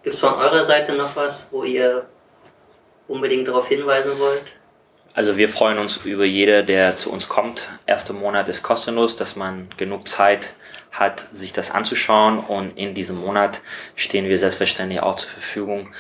[0.04, 2.08] Gibt es von eurer Seite noch was, wo ihr
[3.08, 4.54] unbedingt darauf hinweisen wollt?
[5.14, 7.68] Also wir freuen uns über jeder, der zu uns kommt.
[7.86, 10.54] Erster Monat ist kostenlos, dass man genug Zeit
[10.92, 12.40] hat, sich das anzuschauen.
[12.40, 13.60] Und in diesem Monat
[13.96, 15.94] stehen wir selbstverständlich auch zur Verfügung,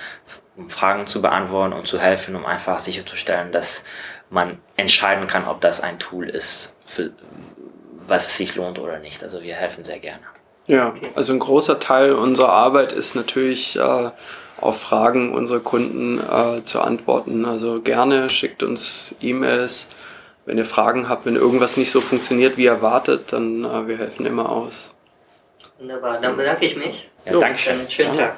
[0.55, 3.83] um Fragen zu beantworten und zu helfen, um einfach sicherzustellen, dass
[4.29, 7.11] man entscheiden kann, ob das ein Tool ist, für,
[8.07, 9.23] was es sich lohnt oder nicht.
[9.23, 10.21] Also wir helfen sehr gerne.
[10.67, 14.11] Ja, also ein großer Teil unserer Arbeit ist natürlich äh,
[14.59, 17.45] auf Fragen unserer Kunden äh, zu antworten.
[17.45, 19.87] Also gerne schickt uns E-Mails.
[20.45, 24.25] Wenn ihr Fragen habt, wenn irgendwas nicht so funktioniert wie erwartet, dann äh, wir helfen
[24.25, 24.93] immer aus.
[25.79, 27.09] Wunderbar, dann bedanke ich mich.
[27.25, 27.39] Ja, Jo.
[27.39, 27.79] Dankeschön.
[27.89, 28.27] Schönen Ja.
[28.27, 28.37] Tag.